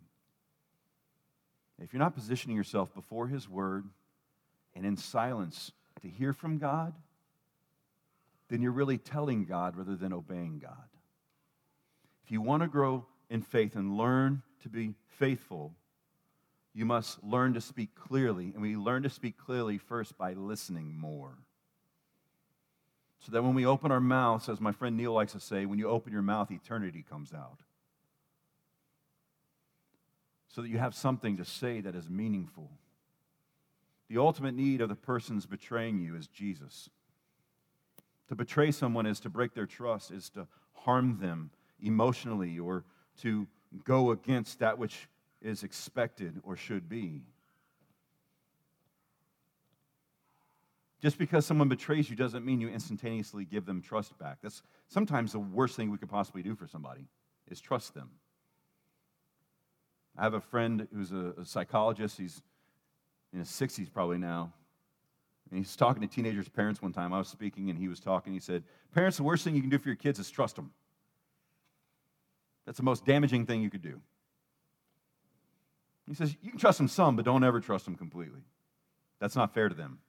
If 1.82 1.94
you're 1.94 2.02
not 2.02 2.16
positioning 2.16 2.58
yourself 2.58 2.94
before 2.94 3.28
His 3.28 3.48
word 3.48 3.86
and 4.76 4.86
in 4.86 4.98
silence 4.98 5.72
to 6.02 6.10
hear 6.10 6.34
from 6.34 6.58
God, 6.58 6.94
then 8.50 8.62
you're 8.62 8.72
really 8.72 8.98
telling 8.98 9.46
God 9.46 9.78
rather 9.78 9.96
than 9.96 10.12
obeying 10.12 10.60
God. 10.60 10.90
If 12.26 12.32
you 12.32 12.42
want 12.42 12.64
to 12.64 12.68
grow 12.68 13.06
in 13.30 13.42
faith 13.42 13.76
and 13.76 13.96
learn 13.96 14.42
to 14.64 14.70
be 14.70 14.96
faithful, 15.08 15.74
you 16.74 16.86
must 16.86 17.24
learn 17.24 17.54
to 17.54 17.62
speak 17.62 17.96
clearly. 17.96 18.52
And 18.54 18.62
we 18.62 18.76
learn 18.76 19.04
to 19.04 19.10
speak 19.10 19.38
clearly 19.38 19.78
first 19.78 20.18
by 20.18 20.34
listening 20.34 20.96
more. 20.98 21.38
So 23.20 23.32
that 23.32 23.44
when 23.44 23.54
we 23.54 23.66
open 23.66 23.92
our 23.92 24.00
mouths, 24.00 24.48
as 24.50 24.62
my 24.62 24.72
friend 24.72 24.96
Neil 24.96 25.14
likes 25.14 25.34
to 25.34 25.40
say, 25.40 25.66
when 25.66 25.80
you 25.80 25.90
open 25.90 26.14
your 26.14 26.22
mouth, 26.22 26.52
eternity 26.52 27.04
comes 27.08 27.34
out. 27.34 27.60
So 30.48 30.62
that 30.62 30.70
you 30.70 30.78
have 30.78 30.96
something 30.96 31.38
to 31.38 31.46
say 31.46 31.82
that 31.82 31.96
is 31.96 32.10
meaningful. 32.10 32.72
The 34.10 34.18
ultimate 34.18 34.56
need 34.56 34.82
of 34.82 34.90
the 34.90 34.96
persons 34.96 35.46
betraying 35.46 36.00
you 36.00 36.16
is 36.16 36.28
Jesus. 36.28 36.90
To 38.30 38.36
betray 38.36 38.72
someone 38.72 39.06
is 39.06 39.20
to 39.22 39.30
break 39.30 39.54
their 39.54 39.66
trust, 39.66 40.12
is 40.12 40.30
to 40.32 40.48
harm 40.74 41.18
them 41.20 41.50
emotionally 41.82 42.60
or 42.60 42.86
to 43.22 43.48
go 43.84 44.12
against 44.12 44.60
that 44.60 44.78
which 44.78 45.10
is 45.42 45.64
expected 45.64 46.40
or 46.44 46.56
should 46.56 46.88
be. 46.88 47.24
Just 51.02 51.18
because 51.18 51.46
someone 51.46 51.70
betrays 51.70 52.10
you 52.10 52.16
doesn't 52.16 52.46
mean 52.46 52.60
you 52.60 52.70
instantaneously 52.70 53.46
give 53.46 53.66
them 53.66 53.82
trust 53.82 54.18
back. 54.20 54.38
That's 54.44 54.62
sometimes 54.88 55.32
the 55.32 55.40
worst 55.40 55.76
thing 55.76 55.90
we 55.90 55.98
could 55.98 56.10
possibly 56.10 56.44
do 56.44 56.56
for 56.56 56.68
somebody 56.68 57.08
is 57.50 57.60
trust 57.60 57.94
them. 57.94 58.10
I 60.18 60.24
have 60.24 60.34
a 60.34 60.42
friend 60.42 60.88
who's 60.94 61.14
a, 61.14 61.34
a 61.40 61.46
psychologist. 61.46 62.18
He's 62.18 62.42
in 63.32 63.40
his 63.40 63.50
60s 63.50 63.92
probably 63.92 64.18
now. 64.18 64.52
And 65.50 65.58
he's 65.58 65.76
talking 65.76 66.02
to 66.02 66.08
teenagers' 66.08 66.48
parents 66.48 66.82
one 66.82 66.94
time. 66.94 67.14
I 67.14 67.18
was 67.18 67.28
speaking 67.28 67.70
and 67.70 67.80
he 67.80 67.88
was 67.88 68.00
talking. 68.00 68.34
He 68.34 68.40
said, 68.40 68.64
Parents, 68.94 69.18
the 69.18 69.24
worst 69.24 69.44
thing 69.44 69.56
you 69.56 69.62
can 69.62 69.70
do 69.70 69.80
for 69.80 69.90
your 69.90 69.96
kids 69.96 70.20
is 70.20 70.30
trust 70.30 70.56
them. 70.56 70.72
That's 72.66 72.78
the 72.78 72.84
most 72.84 73.06
damaging 73.06 73.46
thing 73.46 73.62
you 73.64 73.70
could 73.70 73.82
do. 73.82 74.00
He 76.08 76.14
says, 76.14 76.36
You 76.42 76.52
can 76.52 76.60
trust 76.60 76.78
them 76.78 76.88
some, 76.88 77.16
but 77.16 77.26
don't 77.26 77.44
ever 77.44 77.60
trust 77.60 77.86
them 77.86 77.96
completely. 77.96 78.42
That's 79.20 79.36
not 79.36 79.54
fair 79.54 79.70
to 79.70 79.76
them. 79.76 80.00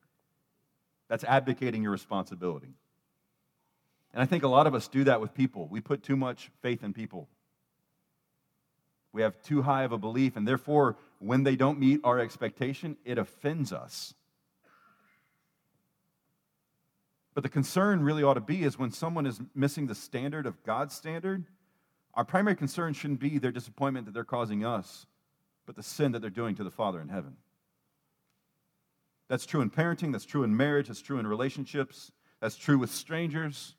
That's 1.09 1.25
abdicating 1.25 1.83
your 1.83 1.93
responsibility. 1.93 2.75
And 4.13 4.23
I 4.23 4.27
think 4.27 4.43
a 4.43 4.49
lot 4.49 4.67
of 4.67 4.75
us 4.75 4.89
do 4.89 5.05
that 5.05 5.21
with 5.21 5.35
people. 5.35 5.69
We 5.69 5.81
put 5.81 6.03
too 6.03 6.17
much 6.17 6.51
faith 6.61 6.83
in 6.83 6.93
people. 6.93 7.29
We 9.13 9.23
have 9.23 9.41
too 9.43 9.63
high 9.63 9.85
of 9.85 9.93
a 9.93 9.99
belief, 9.99 10.37
and 10.37 10.47
therefore, 10.47 10.97
when 11.19 11.43
they 11.43 11.57
don't 11.57 11.81
meet 11.81 12.01
our 12.05 12.19
expectation, 12.19 12.97
it 13.05 13.19
offends 13.19 13.73
us. 13.73 14.15
But 17.41 17.45
the 17.45 17.55
concern 17.55 18.03
really 18.03 18.23
ought 18.23 18.35
to 18.35 18.43
be 18.43 18.65
is 18.65 18.79
when 18.79 18.91
someone 18.91 19.25
is 19.25 19.41
missing 19.55 19.87
the 19.87 19.95
standard 19.95 20.45
of 20.45 20.63
God's 20.63 20.95
standard, 20.95 21.47
our 22.13 22.23
primary 22.23 22.55
concern 22.55 22.93
shouldn't 22.93 23.19
be 23.19 23.39
their 23.39 23.51
disappointment 23.51 24.05
that 24.05 24.13
they're 24.13 24.25
causing 24.25 24.63
us, 24.63 25.07
but 25.65 25.75
the 25.75 25.83
sin 25.83 26.13
that 26.13 26.21
they're 26.21 26.29
doing 26.29 26.55
to 26.57 26.65
the 26.65 26.71
Father 26.71 27.01
in 27.01 27.09
heaven. 27.09 27.39
That's 29.29 29.47
true 29.47 29.63
in 29.63 29.71
parenting, 29.71 30.13
that's 30.13 30.27
true 30.27 30.43
in 30.43 30.55
marriage, 30.55 30.89
that's 30.89 31.01
true 31.01 31.19
in 31.19 31.27
relationships, 31.27 32.13
that's 32.41 32.57
true 32.57 32.77
with 32.77 32.91
strangers. 32.91 33.75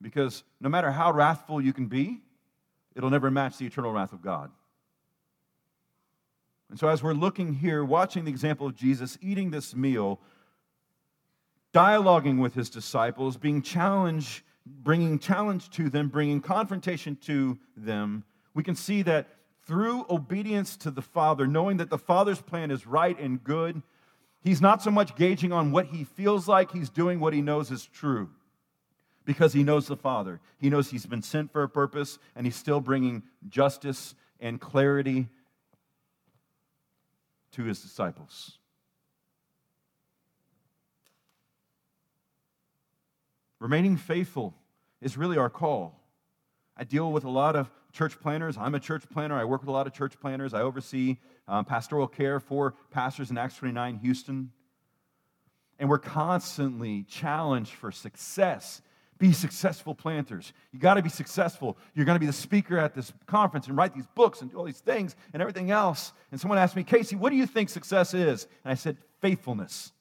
Because 0.00 0.42
no 0.58 0.70
matter 0.70 0.90
how 0.90 1.12
wrathful 1.12 1.60
you 1.60 1.74
can 1.74 1.88
be, 1.88 2.22
it'll 2.96 3.10
never 3.10 3.30
match 3.30 3.58
the 3.58 3.66
eternal 3.66 3.92
wrath 3.92 4.14
of 4.14 4.22
God. 4.22 4.50
And 6.70 6.78
so, 6.78 6.88
as 6.88 7.02
we're 7.02 7.12
looking 7.12 7.52
here, 7.52 7.84
watching 7.84 8.24
the 8.24 8.30
example 8.30 8.66
of 8.66 8.74
Jesus 8.74 9.18
eating 9.20 9.50
this 9.50 9.76
meal, 9.76 10.18
dialoguing 11.74 12.40
with 12.40 12.54
his 12.54 12.70
disciples, 12.70 13.36
being 13.36 13.60
challenged, 13.60 14.42
bringing 14.64 15.18
challenge 15.18 15.68
to 15.70 15.90
them, 15.90 16.08
bringing 16.08 16.40
confrontation 16.40 17.16
to 17.16 17.58
them, 17.76 18.24
we 18.54 18.62
can 18.62 18.76
see 18.76 19.02
that 19.02 19.28
through 19.66 20.06
obedience 20.08 20.76
to 20.76 20.90
the 20.90 21.02
Father, 21.02 21.46
knowing 21.46 21.78
that 21.78 21.90
the 21.90 21.98
Father's 21.98 22.40
plan 22.40 22.70
is 22.70 22.86
right 22.86 23.18
and 23.18 23.42
good, 23.42 23.82
he's 24.42 24.60
not 24.60 24.82
so 24.82 24.90
much 24.90 25.16
gauging 25.16 25.52
on 25.52 25.72
what 25.72 25.86
he 25.86 26.04
feels 26.04 26.46
like, 26.46 26.70
he's 26.70 26.90
doing 26.90 27.18
what 27.18 27.32
he 27.32 27.42
knows 27.42 27.70
is 27.70 27.84
true. 27.84 28.30
Because 29.24 29.54
he 29.54 29.64
knows 29.64 29.86
the 29.86 29.96
Father. 29.96 30.40
He 30.58 30.68
knows 30.68 30.90
he's 30.90 31.06
been 31.06 31.22
sent 31.22 31.50
for 31.50 31.62
a 31.62 31.68
purpose, 31.68 32.18
and 32.36 32.46
he's 32.46 32.56
still 32.56 32.80
bringing 32.80 33.22
justice 33.48 34.14
and 34.38 34.60
clarity 34.60 35.28
to 37.52 37.64
his 37.64 37.80
disciples. 37.80 38.58
Remaining 43.60 43.96
faithful 43.96 44.54
is 45.00 45.16
really 45.16 45.38
our 45.38 45.50
call. 45.50 46.00
I 46.76 46.84
deal 46.84 47.12
with 47.12 47.24
a 47.24 47.30
lot 47.30 47.56
of 47.56 47.70
church 47.92 48.20
planters. 48.20 48.56
I'm 48.58 48.74
a 48.74 48.80
church 48.80 49.04
planter. 49.12 49.36
I 49.36 49.44
work 49.44 49.60
with 49.60 49.68
a 49.68 49.72
lot 49.72 49.86
of 49.86 49.92
church 49.92 50.18
planters. 50.20 50.52
I 50.52 50.62
oversee 50.62 51.18
um, 51.46 51.64
pastoral 51.64 52.08
care 52.08 52.40
for 52.40 52.74
pastors 52.90 53.30
in 53.30 53.38
Acts 53.38 53.56
29 53.56 53.98
Houston. 53.98 54.50
And 55.78 55.88
we're 55.88 55.98
constantly 55.98 57.04
challenged 57.04 57.72
for 57.72 57.92
success. 57.92 58.82
Be 59.18 59.32
successful 59.32 59.94
planters. 59.94 60.52
You 60.72 60.80
got 60.80 60.94
to 60.94 61.02
be 61.02 61.08
successful. 61.08 61.78
You're 61.94 62.04
going 62.04 62.16
to 62.16 62.20
be 62.20 62.26
the 62.26 62.32
speaker 62.32 62.78
at 62.78 62.94
this 62.94 63.12
conference 63.26 63.68
and 63.68 63.76
write 63.76 63.94
these 63.94 64.08
books 64.14 64.40
and 64.40 64.50
do 64.50 64.58
all 64.58 64.64
these 64.64 64.80
things 64.80 65.14
and 65.32 65.40
everything 65.40 65.70
else. 65.70 66.12
And 66.32 66.40
someone 66.40 66.58
asked 66.58 66.74
me, 66.74 66.82
Casey, 66.82 67.14
what 67.14 67.30
do 67.30 67.36
you 67.36 67.46
think 67.46 67.68
success 67.68 68.12
is? 68.12 68.48
And 68.64 68.72
I 68.72 68.74
said, 68.74 68.96
faithfulness. 69.20 69.92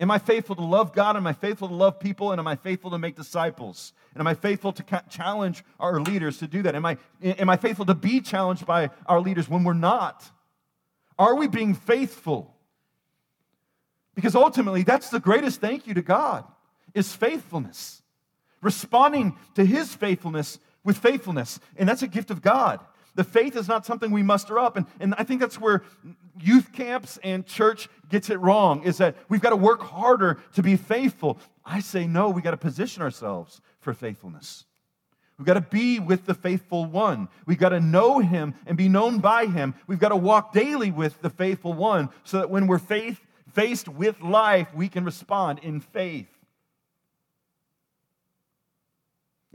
Am 0.00 0.10
I 0.10 0.18
faithful 0.18 0.54
to 0.56 0.62
love 0.62 0.92
God? 0.92 1.16
Am 1.16 1.26
I 1.26 1.32
faithful 1.32 1.68
to 1.68 1.74
love 1.74 1.98
people? 1.98 2.30
And 2.30 2.38
am 2.38 2.46
I 2.46 2.54
faithful 2.54 2.90
to 2.92 2.98
make 2.98 3.16
disciples? 3.16 3.92
And 4.14 4.20
am 4.20 4.28
I 4.28 4.34
faithful 4.34 4.72
to 4.72 5.02
challenge 5.10 5.64
our 5.80 6.00
leaders 6.00 6.38
to 6.38 6.46
do 6.46 6.62
that? 6.62 6.76
Am 6.76 6.86
I, 6.86 6.98
am 7.22 7.50
I 7.50 7.56
faithful 7.56 7.84
to 7.86 7.94
be 7.94 8.20
challenged 8.20 8.64
by 8.64 8.90
our 9.06 9.20
leaders 9.20 9.48
when 9.48 9.64
we're 9.64 9.72
not? 9.72 10.30
Are 11.18 11.34
we 11.34 11.48
being 11.48 11.74
faithful? 11.74 12.54
Because 14.14 14.36
ultimately, 14.36 14.84
that's 14.84 15.10
the 15.10 15.20
greatest 15.20 15.60
thank 15.60 15.86
you 15.86 15.94
to 15.94 16.02
God 16.02 16.44
is 16.94 17.12
faithfulness. 17.12 18.02
Responding 18.60 19.36
to 19.54 19.64
his 19.64 19.94
faithfulness 19.94 20.58
with 20.84 20.98
faithfulness. 20.98 21.60
And 21.76 21.88
that's 21.88 22.02
a 22.02 22.08
gift 22.08 22.30
of 22.30 22.40
God. 22.40 22.80
The 23.18 23.24
faith 23.24 23.56
is 23.56 23.66
not 23.66 23.84
something 23.84 24.12
we 24.12 24.22
muster 24.22 24.60
up. 24.60 24.76
And, 24.76 24.86
and 25.00 25.12
I 25.18 25.24
think 25.24 25.40
that's 25.40 25.60
where 25.60 25.82
youth 26.40 26.72
camps 26.72 27.18
and 27.24 27.44
church 27.44 27.88
gets 28.08 28.30
it 28.30 28.38
wrong, 28.38 28.84
is 28.84 28.98
that 28.98 29.16
we've 29.28 29.40
got 29.40 29.50
to 29.50 29.56
work 29.56 29.82
harder 29.82 30.38
to 30.54 30.62
be 30.62 30.76
faithful. 30.76 31.40
I 31.64 31.80
say 31.80 32.06
no, 32.06 32.30
we 32.30 32.42
got 32.42 32.52
to 32.52 32.56
position 32.56 33.02
ourselves 33.02 33.60
for 33.80 33.92
faithfulness. 33.92 34.66
We've 35.36 35.46
got 35.46 35.54
to 35.54 35.60
be 35.60 35.98
with 35.98 36.26
the 36.26 36.34
faithful 36.34 36.86
one. 36.86 37.26
We've 37.44 37.58
got 37.58 37.70
to 37.70 37.80
know 37.80 38.20
him 38.20 38.54
and 38.68 38.78
be 38.78 38.88
known 38.88 39.18
by 39.18 39.46
him. 39.46 39.74
We've 39.88 39.98
got 39.98 40.10
to 40.10 40.16
walk 40.16 40.52
daily 40.52 40.92
with 40.92 41.20
the 41.20 41.30
faithful 41.30 41.72
one 41.72 42.10
so 42.22 42.38
that 42.38 42.50
when 42.50 42.68
we're 42.68 42.78
faith, 42.78 43.20
faced 43.52 43.88
with 43.88 44.20
life, 44.20 44.72
we 44.72 44.88
can 44.88 45.04
respond 45.04 45.58
in 45.64 45.80
faith. 45.80 46.28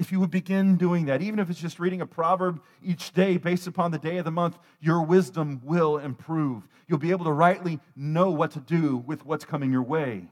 If 0.03 0.11
you 0.11 0.19
would 0.19 0.31
begin 0.31 0.75
doing 0.75 1.05
that, 1.05 1.21
even 1.21 1.39
if 1.39 1.49
it's 1.49 1.61
just 1.61 1.79
reading 1.79 2.01
a 2.01 2.05
proverb 2.05 2.61
each 2.83 3.13
day 3.13 3.37
based 3.37 3.67
upon 3.67 3.91
the 3.91 3.97
day 3.97 4.17
of 4.17 4.25
the 4.25 4.31
month, 4.31 4.59
your 4.81 5.01
wisdom 5.01 5.61
will 5.63 5.97
improve. 5.97 6.67
You'll 6.89 6.99
be 6.99 7.11
able 7.11 7.23
to 7.23 7.31
rightly 7.31 7.79
know 7.95 8.29
what 8.29 8.51
to 8.51 8.59
do 8.59 8.97
with 8.97 9.25
what's 9.25 9.45
coming 9.45 9.71
your 9.71 9.81
way. 9.81 10.27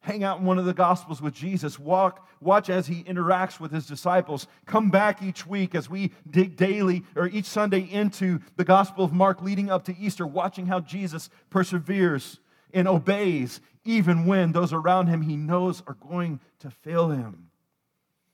Hang 0.00 0.24
out 0.24 0.40
in 0.40 0.44
one 0.44 0.58
of 0.58 0.64
the 0.64 0.74
Gospels 0.74 1.22
with 1.22 1.32
Jesus. 1.32 1.78
Walk, 1.78 2.26
watch 2.40 2.68
as 2.68 2.88
he 2.88 3.04
interacts 3.04 3.60
with 3.60 3.70
his 3.70 3.86
disciples. 3.86 4.48
Come 4.66 4.90
back 4.90 5.22
each 5.22 5.46
week 5.46 5.76
as 5.76 5.88
we 5.88 6.10
dig 6.28 6.56
daily 6.56 7.04
or 7.14 7.28
each 7.28 7.44
Sunday 7.44 7.88
into 7.88 8.40
the 8.56 8.64
Gospel 8.64 9.04
of 9.04 9.12
Mark 9.12 9.40
leading 9.42 9.70
up 9.70 9.84
to 9.84 9.96
Easter, 9.96 10.26
watching 10.26 10.66
how 10.66 10.80
Jesus 10.80 11.30
perseveres 11.50 12.40
and 12.74 12.88
obeys 12.88 13.60
even 13.84 14.26
when 14.26 14.50
those 14.50 14.72
around 14.72 15.06
him 15.06 15.22
he 15.22 15.36
knows 15.36 15.84
are 15.86 15.94
going 15.94 16.40
to 16.58 16.68
fail 16.68 17.08
him. 17.10 17.51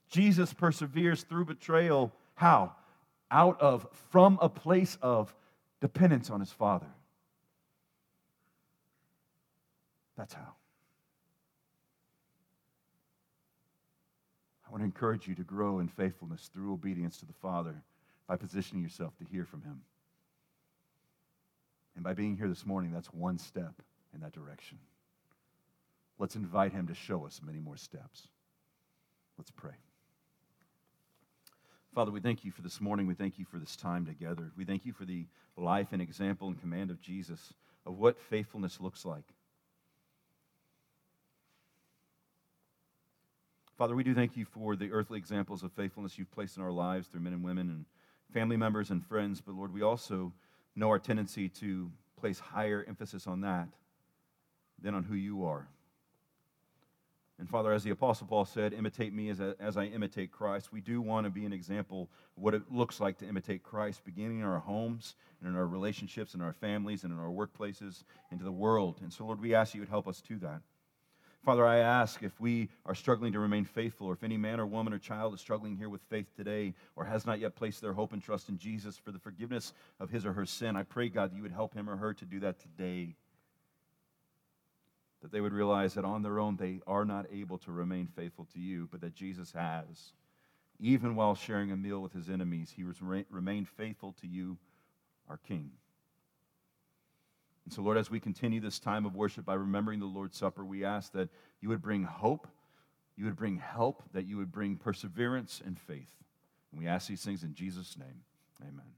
Jesus 0.09 0.53
perseveres 0.53 1.23
through 1.23 1.47
betrayal. 1.47 2.13
How? 2.35 2.75
Out 3.31 3.61
of, 3.61 3.87
from 4.11 4.39
a 4.41 4.49
place 4.49 4.97
of 5.03 5.35
dependence 5.81 6.31
on 6.31 6.41
his 6.41 6.53
Father. 6.53 6.87
That's 10.17 10.35
how. 10.35 10.55
I 14.67 14.71
want 14.71 14.83
to 14.83 14.85
encourage 14.85 15.27
you 15.27 15.35
to 15.37 15.45
grow 15.45 15.79
in 15.79 15.89
faithfulness 15.89 16.51
through 16.53 16.75
obedience 16.75 17.17
to 17.19 17.27
the 17.27 17.33
Father 17.33 17.83
by 18.27 18.37
positioning 18.37 18.83
yourself 18.83 19.17
to 19.17 19.25
hear 19.25 19.47
from 19.47 19.63
Him. 19.63 19.81
And 21.95 22.05
by 22.05 22.13
being 22.13 22.37
here 22.37 22.49
this 22.49 22.67
morning, 22.67 22.93
that's 22.93 23.09
one 23.09 23.39
step 23.39 23.81
in 24.15 24.21
that 24.21 24.33
direction. 24.33 24.79
Let's 26.19 26.37
invite 26.37 26.73
Him 26.73 26.87
to 26.89 26.95
show 26.95 27.25
us 27.25 27.41
many 27.43 27.61
more 27.61 27.79
steps. 27.79 28.29
Let's 29.39 29.51
pray. 29.51 29.73
Father, 31.99 32.13
we 32.13 32.21
thank 32.21 32.45
you 32.45 32.53
for 32.53 32.63
this 32.63 32.81
morning. 32.81 33.09
We 33.09 33.15
thank 33.15 33.41
you 33.41 33.45
for 33.45 33.59
this 33.59 33.75
time 33.75 34.07
together. 34.07 34.53
We 34.57 34.65
thank 34.65 34.87
you 34.87 34.93
for 34.93 35.05
the 35.05 35.27
life 35.57 35.89
and 35.91 36.01
example 36.01 36.47
and 36.47 36.61
command 36.61 36.93
of 36.93 37.01
Jesus 37.01 37.55
of 37.85 37.99
what 37.99 38.21
faithfulness 38.21 38.81
looks 38.81 39.05
like. 39.05 39.25
Father, 43.77 43.97
we 43.97 44.05
do 44.05 44.15
thank 44.15 44.37
you 44.37 44.45
for 44.45 44.77
the 44.77 44.93
earthly 44.93 45.19
examples 45.19 45.65
of 45.65 45.73
faithfulness 45.73 46.17
you've 46.17 46.31
placed 46.31 46.57
in 46.57 46.63
our 46.63 46.71
lives 46.71 47.09
through 47.09 47.23
men 47.23 47.33
and 47.33 47.43
women 47.43 47.69
and 47.69 47.85
family 48.33 48.57
members 48.57 48.91
and 48.91 49.05
friends. 49.05 49.41
But 49.41 49.57
Lord, 49.57 49.75
we 49.75 49.83
also 49.83 50.33
know 50.77 50.91
our 50.91 51.01
tendency 51.01 51.49
to 51.49 51.91
place 52.17 52.39
higher 52.39 52.85
emphasis 52.87 53.27
on 53.27 53.41
that 53.41 53.67
than 54.81 54.95
on 54.95 55.03
who 55.03 55.17
you 55.17 55.45
are. 55.45 55.67
And 57.39 57.49
Father, 57.49 57.73
as 57.73 57.85
the 57.85 57.91
Apostle 57.91 58.27
Paul 58.27 58.45
said, 58.45 58.73
imitate 58.73 59.13
me 59.13 59.29
as, 59.29 59.39
a, 59.39 59.55
as 59.61 59.77
I 59.77 59.85
imitate 59.85 60.33
Christ. 60.33 60.73
We 60.73 60.81
do 60.81 61.01
want 61.01 61.25
to 61.25 61.31
be 61.31 61.45
an 61.45 61.53
example 61.53 62.11
of 62.37 62.43
what 62.43 62.55
it 62.55 62.63
looks 62.71 62.99
like 62.99 63.19
to 63.19 63.29
imitate 63.29 63.63
Christ, 63.63 64.05
beginning 64.05 64.41
in 64.41 64.45
our 64.45 64.59
homes 64.59 65.15
and 65.41 65.49
in 65.49 65.57
our 65.57 65.67
relationships, 65.67 66.35
and 66.35 66.43
our 66.43 66.53
families, 66.53 67.05
and 67.05 67.13
in 67.13 67.19
our 67.19 67.31
workplaces, 67.31 68.03
into 68.33 68.43
the 68.43 68.51
world. 68.51 68.99
And 69.03 69.13
so, 69.13 69.25
Lord, 69.25 69.41
we 69.41 69.55
ask 69.55 69.73
you 69.73 69.81
would 69.81 69.89
help 69.89 70.09
us 70.09 70.21
to 70.23 70.37
that. 70.39 70.63
Father, 71.45 71.65
I 71.65 71.79
ask 71.79 72.25
if 72.25 72.41
we 72.41 72.71
are 72.85 72.97
struggling 72.97 73.33
to 73.33 73.39
remain 73.39 73.65
faithful, 73.65 74.09
or 74.09 74.15
if 74.15 74.25
any 74.25 74.37
man 74.37 74.59
or 74.59 74.67
woman 74.67 74.93
or 74.93 74.99
child 74.99 75.33
is 75.33 75.41
struggling 75.41 75.77
here 75.77 75.89
with 75.89 76.03
faith 76.11 76.35
today, 76.37 76.75
or 76.97 77.05
has 77.05 77.25
not 77.25 77.39
yet 77.39 77.55
placed 77.55 77.81
their 77.81 77.93
hope 77.93 78.13
and 78.13 78.21
trust 78.21 78.49
in 78.49 78.59
Jesus 78.59 78.99
for 78.99 79.13
the 79.13 79.19
forgiveness 79.21 79.73
of 80.01 80.11
his 80.11 80.27
or 80.27 80.33
her 80.33 80.45
sin, 80.45 80.75
I 80.75 80.83
pray, 80.83 81.09
God, 81.09 81.31
that 81.31 81.37
you 81.37 81.43
would 81.43 81.53
help 81.53 81.73
him 81.73 81.89
or 81.89 81.97
her 81.97 82.13
to 82.15 82.25
do 82.25 82.41
that 82.41 82.59
today 82.59 83.15
that 85.23 85.33
they 85.33 85.41
would 85.41 85.53
realize 85.53 85.95
that 85.95 86.05
on 86.05 86.23
their 86.23 86.39
own 86.39 86.57
they 86.57 86.81
are 86.87 87.05
not 87.05 87.27
able 87.33 87.59
to 87.59 87.73
remain 87.73 88.07
faithful 88.07 88.47
to 88.53 88.61
you, 88.61 88.89
but 88.91 89.01
that 89.01 89.15
Jesus 89.15 89.53
has. 89.53 90.13
Even 90.81 91.17
while 91.17 91.35
sharing 91.35 91.73
a 91.73 91.77
meal 91.77 92.01
with 92.01 92.13
his 92.13 92.29
enemies, 92.29 92.73
he 92.77 92.85
remained 93.31 93.69
faithful 93.69 94.15
to 94.21 94.29
you, 94.29 94.57
our 95.29 95.39
King. 95.39 95.73
And 97.65 97.75
so, 97.75 97.83
Lord, 97.83 97.99
as 97.99 98.11
we 98.11 98.21
continue 98.21 98.61
this 98.61 98.79
time 98.79 99.05
of 99.05 99.15
worship 99.15 99.45
by 99.45 99.55
remembering 99.55 100.01
the 100.01 100.07
Lord's 100.07 100.39
Supper, 100.39 100.65
we 100.65 100.85
ask 100.85 101.13
that 101.13 101.29
you 101.61 101.69
would 101.69 101.83
bring 101.83 102.05
hope, 102.05 102.47
you 103.17 103.25
would 103.25 103.37
bring 103.37 103.59
help, 103.59 104.03
that 104.13 104.27
you 104.27 104.37
would 104.39 104.53
bring 104.53 104.77
perseverance 104.77 105.61
and 105.65 105.79
faith. 105.79 106.15
And 106.71 106.81
we 106.81 106.87
ask 106.87 107.09
these 107.09 107.25
things 107.25 107.43
in 107.43 107.55
Jesus' 107.55 107.97
name. 107.99 108.23
Amen. 108.63 108.98